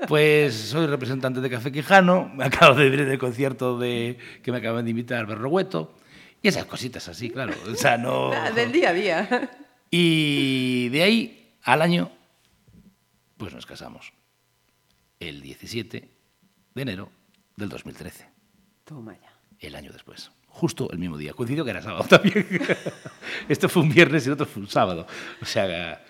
[0.08, 4.58] Pues soy representante de Café Quijano, me acabo de venir del concierto de, que me
[4.58, 5.94] acaban de invitar Berrogueto,
[6.42, 7.54] y esas cositas así, claro.
[7.70, 8.30] O sea, no...
[8.54, 9.50] Del día a día.
[9.90, 12.10] Y de ahí al año,
[13.40, 14.12] pues nos casamos.
[15.18, 16.08] El 17
[16.74, 17.10] de enero
[17.56, 18.26] del 2013,
[18.84, 19.32] Toma ya.
[19.58, 20.30] el año después.
[20.46, 21.32] Justo el mismo día.
[21.32, 22.46] Coincidió que era sábado también.
[23.48, 25.06] Esto fue un viernes y el otro fue un sábado.
[25.40, 26.04] O sea,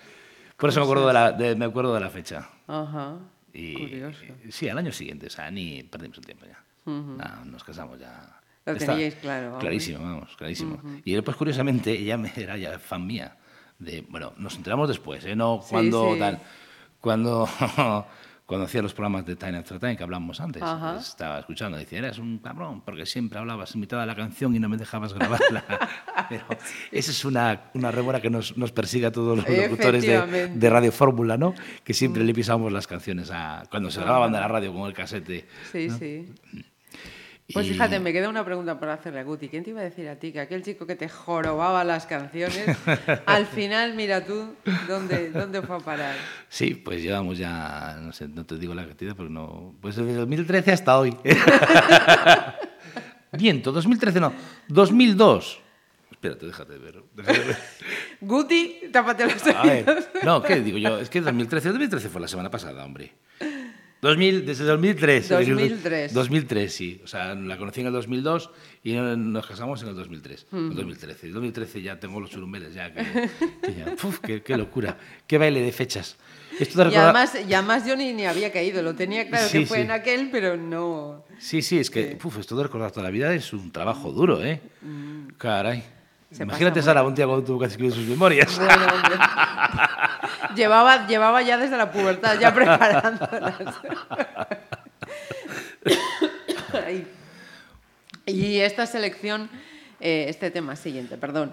[0.57, 2.49] por eso me acuerdo de la, de- me acuerdo de la fecha.
[2.67, 3.17] Ajá.
[3.53, 4.19] Y, Curioso.
[4.49, 6.63] Sí, al año siguiente, o sea, ni perdimos el tiempo ya.
[6.85, 8.39] Nada, nos casamos ya.
[8.65, 9.59] Lo Está teníais claro, vamos.
[9.61, 10.81] Clarísimo, vamos, clarísimo.
[11.05, 13.37] Y después, curiosamente, ella me, era ya fan mía.
[13.79, 15.35] De, bueno, nos enteramos después, ¿eh?
[15.35, 16.19] No Sí, cuando sí.
[16.19, 16.39] tal.
[17.01, 17.49] Cuando,
[18.45, 20.61] cuando hacía los programas de Time After Time que hablamos antes.
[20.61, 20.93] Ajá.
[20.93, 24.55] pues, estaba escuchando, decía, eres un cabrón, porque siempre hablabas en mitad de la canción
[24.55, 25.65] y no me dejabas grabarla.
[26.29, 26.45] Pero
[26.91, 30.69] esa es una, una remora que nos, nos persigue a todos los locutores de, de
[30.69, 31.53] Radio Fórmula, ¿no?
[31.83, 34.93] Que siempre le pisamos las canciones a, cuando se grababan de la radio con el
[34.93, 35.47] casete.
[35.71, 36.33] Sí, sí.
[37.53, 39.49] Pues Y- fíjate, me queda una pregunta por hacerle a Guti.
[39.49, 42.65] ¿Quién te iba a decir a ti que aquel chico que te jorobaba las canciones,
[43.25, 44.55] al final, mira tú,
[44.87, 46.15] ¿dónde, dónde fue a parar?
[46.49, 49.73] Sí, pues llevamos ya, no sé, no te digo la cantidad porque no...
[49.81, 51.15] Pues desde 2013 hasta hoy.
[53.33, 54.33] Viento, 2013 no,
[54.67, 55.59] 2002.
[56.11, 57.03] Espérate, déjate de ver.
[57.15, 57.57] déjate de ver.
[58.19, 60.07] Guti, tápate los oídos.
[60.23, 60.99] no, ¿qué digo yo?
[60.99, 63.13] Es que 2013, 2013 fue la semana pasada, hombre.
[64.01, 65.29] 2000, desde 2003.
[65.29, 66.13] 2003.
[66.13, 67.01] 2003, sí.
[67.03, 68.49] O sea, la conocí en el 2002
[68.83, 70.47] y nos casamos en el 2003.
[70.51, 70.57] Mm.
[70.57, 71.27] En 2013.
[71.27, 72.91] En 2013 ya tengo los churumbeles, ya.
[72.93, 73.03] Que,
[73.61, 74.97] que ya uf, qué, qué locura.
[75.27, 76.17] Qué baile de fechas.
[76.59, 79.47] Esto te Y recuerda- además, y además yo ni, ni había caído, lo tenía claro
[79.47, 79.83] Sí, que fue sí.
[79.83, 81.23] en aquel, pero no...
[81.39, 84.43] Sí, sí, es que uf, esto de recordar toda la vida es un trabajo duro,
[84.43, 84.61] ¿eh?
[85.37, 85.83] Caray.
[86.31, 88.57] Se Imagínate, Sara, un día cuando tuvo que escribir sus memorias.
[88.57, 88.73] Bueno,
[90.55, 93.55] llevaba, llevaba ya desde la pubertad, ya preparándolas.
[98.25, 99.49] Y esta selección,
[99.99, 101.49] eh, este tema siguiente, perdón,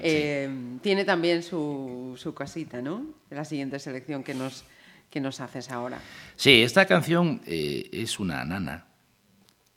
[0.00, 0.48] eh,
[0.82, 3.06] tiene también su, su casita, ¿no?
[3.30, 4.64] La siguiente selección que nos,
[5.10, 5.98] que nos haces ahora.
[6.36, 8.86] Sí, esta canción eh, es una nana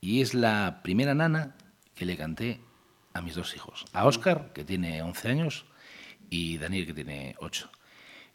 [0.02, 1.56] y es la primera nana
[1.96, 2.60] que le canté
[3.20, 5.66] a mis dos hijos, a Óscar, que tiene 11 años,
[6.30, 7.70] y Daniel, que tiene 8.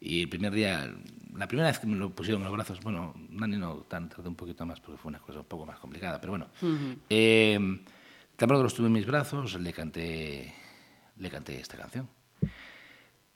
[0.01, 0.94] Y el primer día,
[1.35, 4.28] la primera vez que me lo pusieron en los brazos, bueno, Nani no tan, tardé
[4.28, 6.48] un poquito más porque fue una cosa un poco más complicada, pero bueno.
[7.09, 7.59] eh,
[8.36, 10.55] tan pronto lo estuve en mis brazos, le canté,
[11.16, 12.09] le canté esta canción.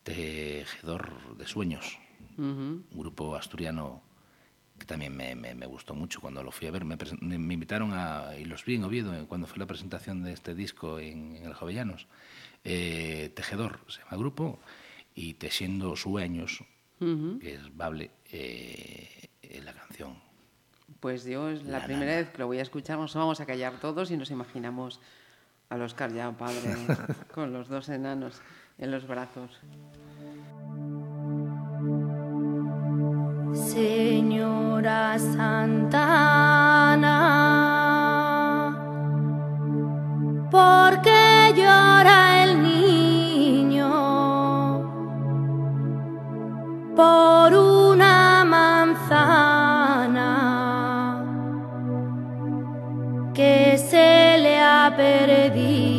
[0.02, 1.98] Tejedor de Sueños,
[2.36, 4.02] un grupo asturiano
[4.78, 6.84] que también me, me- me gustó mucho cuando lo fui a ver.
[6.84, 10.54] Me, me- invitaron a, y los vi en Oviedo cuando fue la presentación de este
[10.54, 12.06] disco en, en el Jovellanos.
[12.64, 14.58] Eh, Tejedor se llama el grupo
[15.14, 16.62] y Tesiendo Sueños,
[16.98, 20.16] que es Bable, eh, eh, la canción.
[21.00, 22.16] Pues yo es la La primera nana.
[22.18, 25.00] vez que lo voy a escuchar, nos vamos a callar todos y nos imaginamos
[25.68, 26.74] al Oscar ya padre
[27.34, 28.40] con los dos enanos
[28.78, 29.50] en los brazos.
[33.54, 35.96] Señora Santana,
[40.50, 43.90] ¿por qué llora el niño?
[46.94, 50.30] Por una manzana
[53.34, 55.97] que se le ha perdido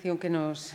[0.00, 0.72] que nos,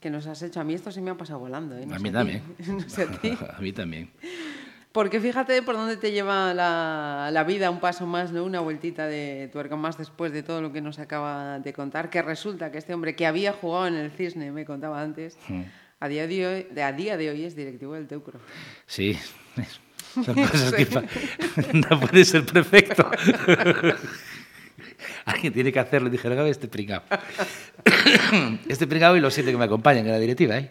[0.00, 0.60] que nos has hecho.
[0.60, 1.76] A mí esto se me ha pasado volando.
[1.76, 1.86] ¿eh?
[1.86, 2.42] No a mí también.
[2.66, 3.36] No sé a ti.
[3.56, 4.10] a mí también.
[4.92, 8.42] Porque fíjate por dónde te lleva la, la vida un paso más, ¿no?
[8.44, 12.22] Una vueltita de tuerca más después de todo lo que nos acaba de contar, que
[12.22, 15.62] resulta que este hombre que había jugado en el Cisne, me contaba antes, Mm.
[16.00, 18.40] a día de hoy, a día de hoy es directivo del Teucro.
[18.86, 19.16] Sí.
[20.24, 20.86] Son cosas que
[21.74, 23.08] no puede ser perfecto.
[25.24, 26.08] Alguien tiene que hacerlo.
[26.08, 27.02] Y dije, "Oiga, este pringao.
[28.68, 30.70] Este pringao y los siete que me acompañan en la directiva, ¿eh?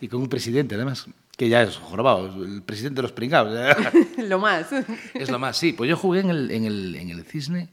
[0.00, 1.06] Y con un presidente, además,
[1.36, 3.50] que ya es jorobado, el presidente de los pringaos.
[4.18, 4.68] lo más.
[5.14, 5.72] Es lo más, sí.
[5.72, 7.68] Pues yo jugué en el, en el, en el Cisne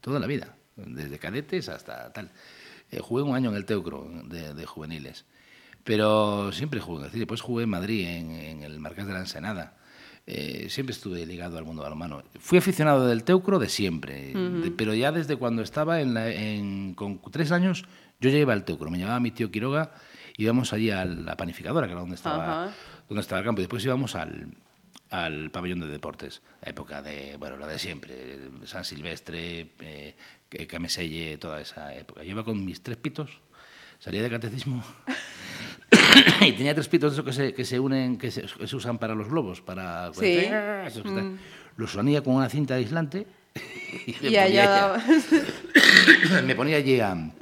[0.00, 2.30] toda la vida, desde cadetes hasta tal.
[2.90, 5.24] Eh, jugué un año en el Teucro de, de juveniles,
[5.84, 7.20] pero siempre jugué en el Cisne.
[7.20, 9.76] Después jugué en Madrid, en, en el Marqués de la Ensenada.
[10.28, 12.22] Eh, siempre estuve ligado al mundo balonmano.
[12.40, 16.94] Fui aficionado del Teucro de siempre, de- pero ya desde cuando estaba en la- en-
[16.94, 17.84] con tres años,
[18.20, 18.90] yo ya iba al Teucro.
[18.90, 19.92] Me llevaba mi tío Quiroga,
[20.36, 22.64] íbamos allí a la panificadora, que era donde estaba,
[23.08, 23.60] donde estaba el campo.
[23.60, 24.48] Después íbamos al,
[25.10, 30.16] al pabellón de deportes, la época de, bueno, la de siempre, San Silvestre, eh,
[30.68, 32.24] Cameselle, toda esa época.
[32.24, 33.40] Yo iba con mis tres pitos,
[33.98, 34.82] salía de catecismo
[36.40, 38.76] y tenía tres pitos de esos que se, que se unen, que se, que se
[38.76, 40.12] usan para los globos, para...
[40.14, 40.48] Sí.
[40.86, 41.38] esos que están-
[41.76, 43.26] Los unía con una cinta aislante
[44.06, 45.00] y, me Y ponía allá allí-
[46.26, 47.32] daba- me ponía allí a,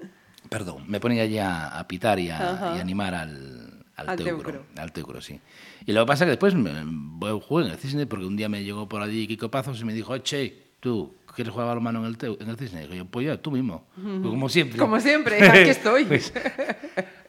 [0.49, 2.37] perdón, me ponía allí a, a pitar y a,
[2.75, 4.67] y a animar al, al, Al teucro, teucro.
[4.83, 5.41] al teucro, sí.
[5.87, 8.37] Y lo que pasa es que después me, voy- jugué en el cisne porque un
[8.37, 12.01] día me llegó por allí Kiko Pazos y me dijo, che, tú, ¿quieres jugar balonmano
[12.01, 12.85] en el, teu- en el cisne?
[12.91, 14.79] Y yo, pues ya, tú mismo, Pues como siempre.
[14.79, 16.05] Como siempre, aquí estoy.
[16.05, 16.33] Pues,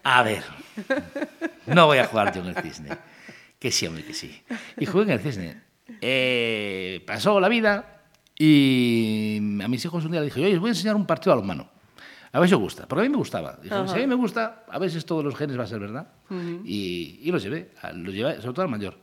[0.03, 0.43] a ver,
[1.65, 2.89] no voy a jugar yo en el cisne.
[3.57, 4.43] Que sí, hombre, que sí.
[4.77, 5.61] Y jugué en el cisne.
[6.01, 8.01] Eh, pasó la vida
[8.37, 11.31] y a mis hijos un día les dije, oye, os voy a enseñar un partido
[11.31, 11.69] a balonmano.
[12.31, 12.85] A ver si os gusta.
[12.87, 13.57] Porque a mí me gustaba.
[13.63, 16.09] Dije, si a mí me gusta, a veces todos los genes va a ser verdad.
[16.65, 18.99] y, y los llevé, los llevé, sobre todo al mayor.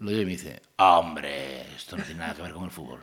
[0.00, 3.00] Lo llevé y me dice, hombre, esto no tiene nada que ver con el fútbol.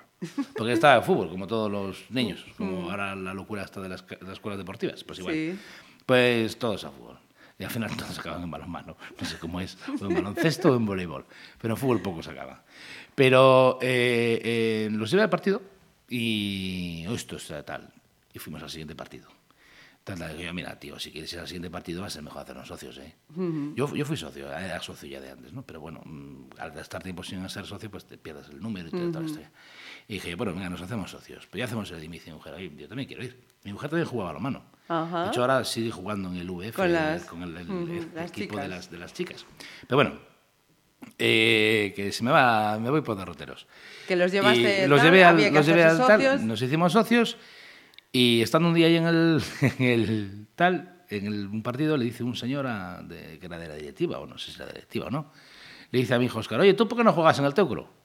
[0.55, 4.05] Porque estaba en fútbol, como todos los niños, como ahora la locura está de las,
[4.05, 5.03] de las escuelas deportivas.
[5.03, 5.33] Pues igual.
[5.33, 5.59] Sí.
[6.05, 7.17] Pues todos a fútbol.
[7.57, 8.97] Y al final todos acaban en balonmano.
[9.19, 11.25] No sé cómo es, o en baloncesto o en voleibol.
[11.61, 12.59] Pero en fútbol pocos acaban.
[13.15, 15.61] Pero eh, eh, los llevé al partido
[16.09, 17.93] y oh, esto está tal.
[18.33, 19.27] Y fuimos al siguiente partido.
[20.03, 22.41] Tal, que yo, mira, tío, si quieres ir al siguiente partido va a ser mejor
[22.41, 23.13] hacernos socios, ¿eh?
[23.75, 25.61] yo, yo fui socio, era socio ya de antes, ¿no?
[25.61, 28.91] Pero bueno, mm, al estar tiempo sin ser socio, pues te pierdes el número y
[28.91, 29.51] toda la historia.
[30.09, 31.45] Y dije, bueno, venga, nos hacemos socios.
[31.47, 32.33] Pues ya hacemos el inicio.
[32.33, 33.39] Mi mujer, "Oye, yo también quiero ir.
[33.63, 34.63] Mi mujer también jugaba a la mano.
[35.25, 37.55] De hecho, ahora sigue jugando en el VF, Con las- con el,
[38.25, 39.45] equipo de las, de las chicas.
[39.87, 40.13] Pero bueno,
[41.17, 43.67] eh, que se me va, me voy por derroteros.
[44.07, 47.37] Que los llevaste los llevé al, los llevé al tal, nos hicimos socios
[48.11, 49.43] y estando un día ahí en el,
[49.77, 53.59] en el tal, en el, un partido, le dice un señor a- de, que era
[53.59, 55.31] de la directiva, o no sé si era de la directiva o no,
[55.91, 57.98] le dice a mi hijo Oscar, oye, ¿tú por qué no juegas en el Teucro?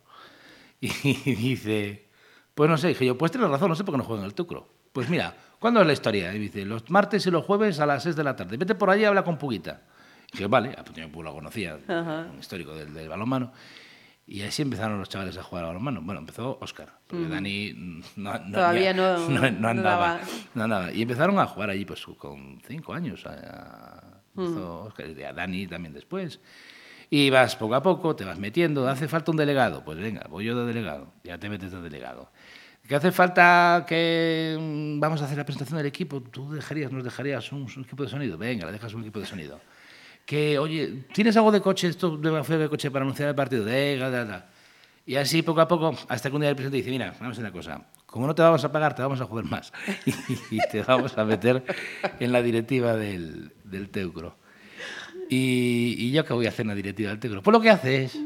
[1.05, 2.09] Y dice,
[2.55, 4.27] pues no sé, dije yo, pues tienes razón, no sé por qué no juegas en
[4.29, 4.69] el Teucro.
[4.93, 6.33] Pues mira, ¿cuándo es la historia?
[6.35, 8.57] Y dice, los martes y los jueves a las 6 de la tarde.
[8.57, 9.83] Vete por allí y habla con Puguita.
[10.29, 13.53] Y dije, vale, ah, pues lo conocía, un histórico del, del balonmano.
[14.27, 16.01] Y así empezaron los chavales a jugar al balonmano.
[16.01, 20.21] Bueno, empezó Oscar, porque Dani mm, no, no- Todavía no- no, no andaba.
[20.55, 20.93] andaba.
[20.93, 23.27] Y empezaron a jugar allí pues, con cinco años.
[23.27, 26.41] a- a- empezó Óscar, y a Dani también después.
[27.17, 28.89] Y vas poco a poco, te vas metiendo.
[28.89, 29.85] ¿Hace falta un delegado?
[29.85, 31.13] Pues venga, voy yo de delegado.
[31.23, 32.29] Ya te metes de delegado.
[32.89, 36.21] ¿Que hace falta que mm, vamos a hacer la presentación del equipo?
[36.21, 38.37] ¿Tú dejarías, nos dejarías un, equipo de sonido?
[38.37, 39.61] Venga, le dejas un equipo de sonido.
[40.27, 43.65] Que, oye, ¿tienes algo de coche, esto de de coche para anunciar el partido?
[43.65, 44.51] Venga, da, da.
[45.07, 47.41] Y así poco a poco, hasta que un día el presidente dice, mira, vamos a
[47.43, 49.73] una cosa, como no te vamos a pagar, te vamos a joder más.
[50.51, 51.63] y te vamos a meter
[52.19, 54.43] en la directiva del, del Teucro.
[55.31, 57.43] Y, y yo qué voy a hacer en la directiva del Teucro?
[57.43, 58.19] Pues lo que haces,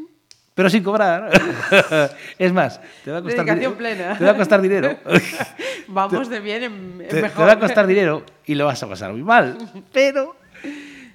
[0.54, 1.30] pero sin cobrar.
[2.38, 4.18] es más, te va a costar, Dedicación di- plena.
[4.18, 4.98] Te va a costar dinero.
[5.88, 7.46] Vamos de bien en, en te, te mejor.
[7.46, 9.56] va a costar dinero y lo vas a pasar muy mal.
[9.92, 10.36] Pero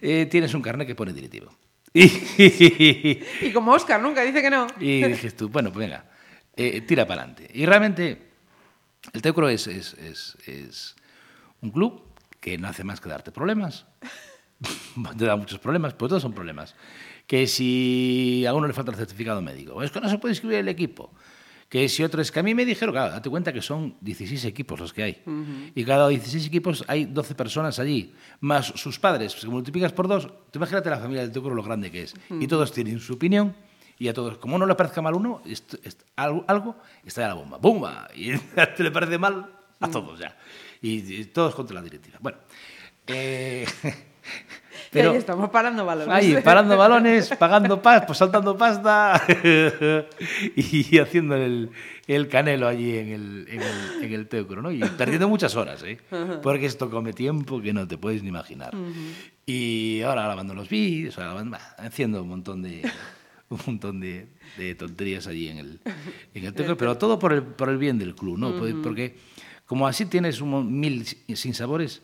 [0.01, 1.51] eh, tienes un carnet que pone directivo.
[1.95, 4.65] Y, Y como Oscar nunca dice que no.
[4.79, 6.05] y dices tú, bueno, pues venga,
[6.55, 7.49] eh, tira para adelante.
[7.53, 8.17] Y realmente
[9.11, 10.95] el Teucro es, es, es, es
[11.61, 12.01] un club
[12.39, 13.85] que no hace más que darte problemas.
[15.17, 16.75] Te da muchos problemas, pues todos son problemas.
[17.27, 20.57] Que si a uno le falta el certificado médico, es que no se puede inscribir
[20.59, 21.13] el equipo.
[21.69, 24.45] Que si otro es que a mí me dijeron, claro, date cuenta que son 16
[24.45, 25.23] equipos los que hay.
[25.73, 29.31] Y cada 16 equipos hay 12 personas allí, más sus padres.
[29.31, 32.13] Si multiplicas por dos, tú imagínate la familia del Teucro lo grande que es.
[32.29, 33.55] Y todos tienen su opinión
[33.97, 36.75] y a todos, como no le parezca mal uno, esto- esto- algo, algo
[37.05, 37.57] está la bomba.
[37.57, 38.07] ¡Bumba!
[38.15, 39.49] Y a ti le parece mal,
[39.79, 40.37] a todos ya.
[40.81, 42.17] Y, y todos contra la directiva.
[42.21, 42.37] Bueno,
[43.07, 43.65] eh,
[44.91, 46.13] Y ahí estamos parando balones.
[46.13, 49.19] Ahí, parando balones, pagando pasta, pues saltando pasta
[50.55, 51.71] y haciendo el,
[52.07, 54.71] el canelo allí en el, en el, en el Teucro, ¿no?
[54.71, 55.97] Y perdiendo muchas horas, ¿eh?
[56.43, 58.75] Porque esto come tiempo que no te puedes ni imaginar.
[59.45, 61.17] Y ahora grabando los vídeos,
[61.77, 62.87] haciendo un montón de
[63.49, 64.27] un montón de,
[64.57, 65.79] de tonterías allí en el,
[66.33, 68.55] en el Teucro, pero todo por el, por el bien del club, ¿no?
[68.57, 69.15] Porque- Porque
[69.65, 72.01] como así tienes un mil sinsabores,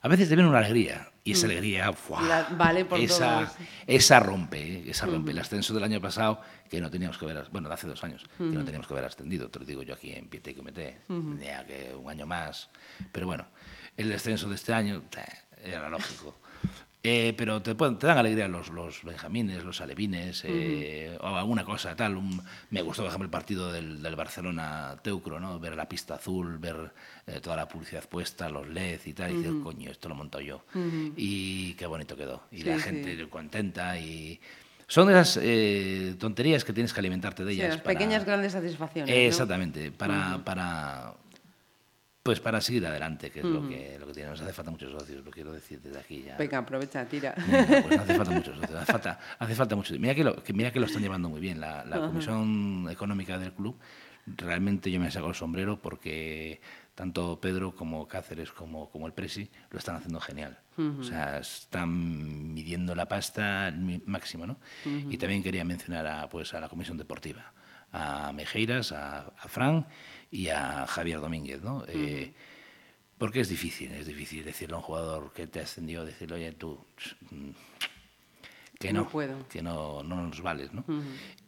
[0.00, 1.10] a veces te viene una alegría.
[1.26, 2.20] Y esa alegría, ¡fua!
[2.22, 4.84] La- vale por esa, rompe, ¿eh?
[4.90, 5.30] esa rompe.
[5.30, 6.38] El ascenso del año pasado,
[6.68, 9.06] que no teníamos que ver, bueno, de hace dos años, que no teníamos que haber
[9.06, 12.68] ascendido, te lo digo yo aquí en Piete y Comité, tenía que un año más.
[13.10, 13.46] Pero bueno,
[13.96, 15.02] el descenso de este año
[15.64, 16.36] era lógico.
[17.06, 21.62] Eh, pero te, pueden- te dan alegría los, los benjamines, los alevines, eh, o alguna
[21.62, 22.16] cosa tal.
[22.16, 25.60] Un- me gustó, por ejemplo, el partido del, del Barcelona-Teucro, ¿no?
[25.60, 26.92] ver la pista azul, ver
[27.26, 30.18] eh, toda la publicidad puesta, los LED y tal, y decir, coño, esto lo he
[30.18, 30.64] montado yo.
[31.14, 32.44] Y qué bonito quedó.
[32.50, 32.82] Y Sí, la sí.
[32.84, 34.40] gente contenta y...
[34.86, 37.74] Son de esas eh, tonterías que tienes que alimentarte de Sí, ellas.
[37.76, 39.14] las para- pequeñas grandes satisfacciones.
[39.14, 39.20] ¿no?
[39.20, 41.14] Exactamente, para, para
[42.24, 44.30] pues para seguir adelante, que es lo que lo que tiene.
[44.30, 46.36] Nos hace falta muchos socios, lo quiero decir desde aquí ya.
[46.38, 47.34] Venga, aprovecha, tira.
[47.36, 49.94] Venga, pues hace falta muchos socios, hace falta, hace falta mucho.
[49.98, 51.60] Mira que lo, que mira que lo están llevando muy bien.
[51.60, 53.78] La, la comisión económica del club,
[54.26, 56.62] realmente yo me saco el sombrero porque
[56.94, 60.58] tanto Pedro como Cáceres como, como el Presi lo están haciendo genial.
[60.78, 64.58] O sea, están midiendo la pasta al mi- máximo, ¿no?
[65.10, 67.52] Y también quería mencionar a, pues, a la comisión deportiva,
[67.96, 69.86] a Mejeiras, a, a Fran
[70.30, 71.84] y a Javier Domínguez, ¿no?
[71.88, 72.32] Eh,
[73.18, 76.84] porque es difícil, es difícil decirle a un jugador que te ascendió, decirle, oye, tú,
[78.78, 79.48] que No no, puedo.
[79.48, 80.84] que no, no nos vales, ¿no?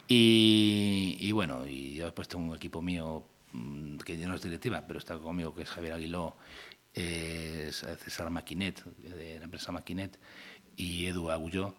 [0.08, 4.42] y, y bueno, y yo después tengo un equipo mío mm, que ya no es
[4.42, 6.36] directiva, pero está conmigo, que es Javier Aguiló,
[6.94, 10.18] eh, es César Maquinet, de la empresa Maquinet,
[10.76, 11.74] y Edu Agulló,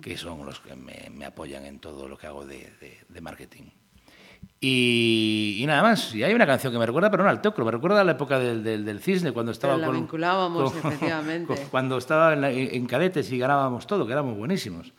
[0.00, 3.20] que son los que me, me apoyan en todo lo que hago de, de- de
[3.20, 3.64] marketing.
[4.60, 6.14] Y, y nada más.
[6.14, 8.12] Y hay una canción que me recuerda, pero no al Teucro, me recuerda a la
[8.12, 11.54] época del, del, del cisne, cuando estaba la con- vinculábamos, efectivamente.
[11.54, 14.92] con- cuando estaba en, la- en cadetes y ganábamos todo, que éramos buenísimos.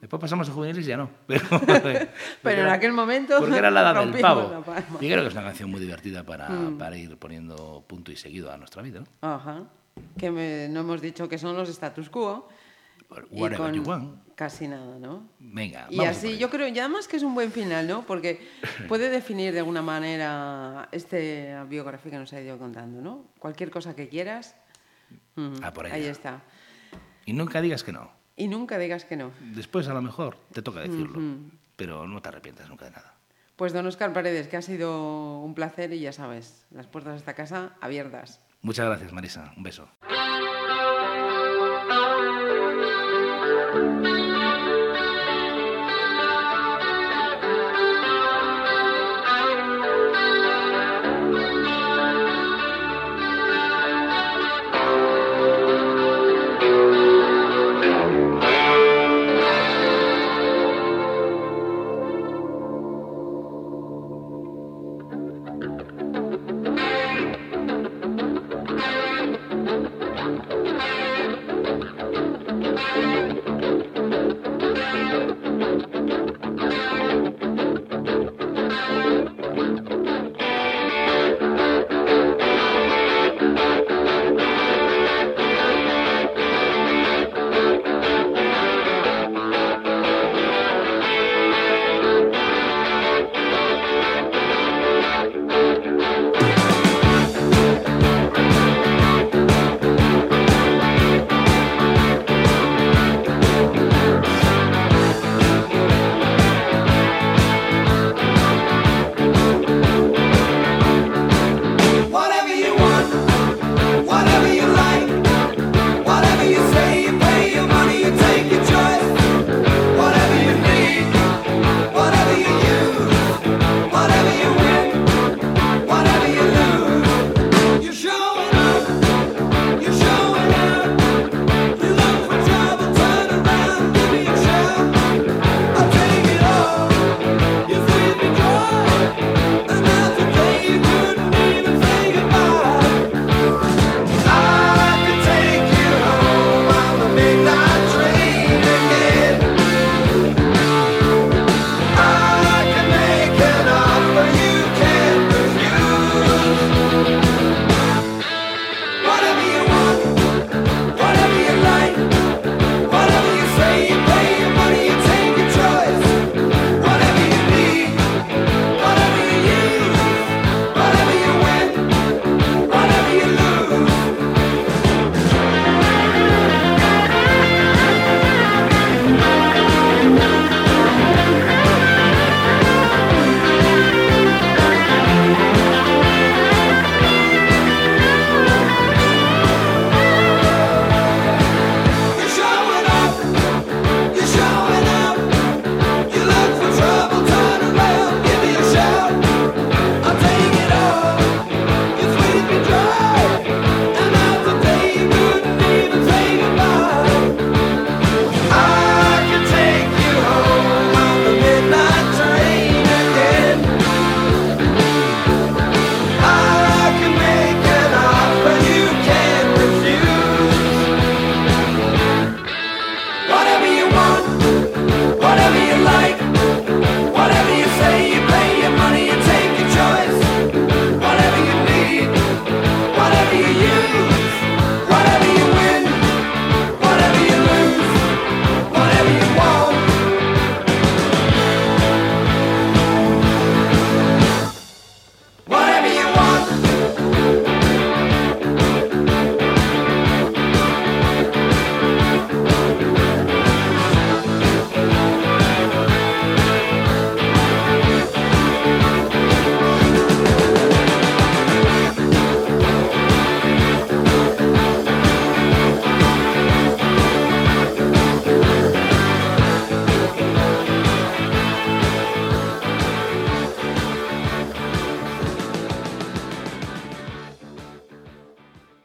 [0.00, 1.08] Después pasamos a juveniles y ya no.
[1.26, 1.40] Pero,
[2.42, 4.64] Pero en aquel momento Porque era la edad del pavo.
[5.00, 6.48] Y creo que es una canción muy divertida para,
[6.78, 9.00] para ir poniendo punto y seguido a nuestra vida.
[9.00, 9.06] ¿no?
[9.28, 9.62] Ajá.
[10.18, 12.48] Que me- no hemos dicho que son los status quo.
[13.30, 14.25] Whatever con you want.
[14.36, 15.28] Casi nada, ¿no?
[15.40, 18.06] Venga, Y vamos así yo creo, y además que es un buen final, ¿no?
[18.06, 18.46] Porque
[18.88, 23.24] puede definir de alguna manera esta biografía que nos ha ido contando, ¿no?
[23.38, 24.54] Cualquier cosa que quieras,
[25.62, 26.42] Ah, por ahí está.
[27.24, 28.10] Y nunca digas que no.
[28.36, 29.32] Y nunca digas que no.
[29.40, 31.20] Después a lo mejor te toca decirlo,
[31.76, 33.14] pero no te arrepientas nunca de nada.
[33.56, 37.18] Pues don Oscar Paredes, que ha sido un placer y ya sabes, las puertas de
[37.18, 38.40] esta casa abiertas.
[38.60, 39.52] Muchas gracias, Marisa.
[39.56, 39.88] Un beso.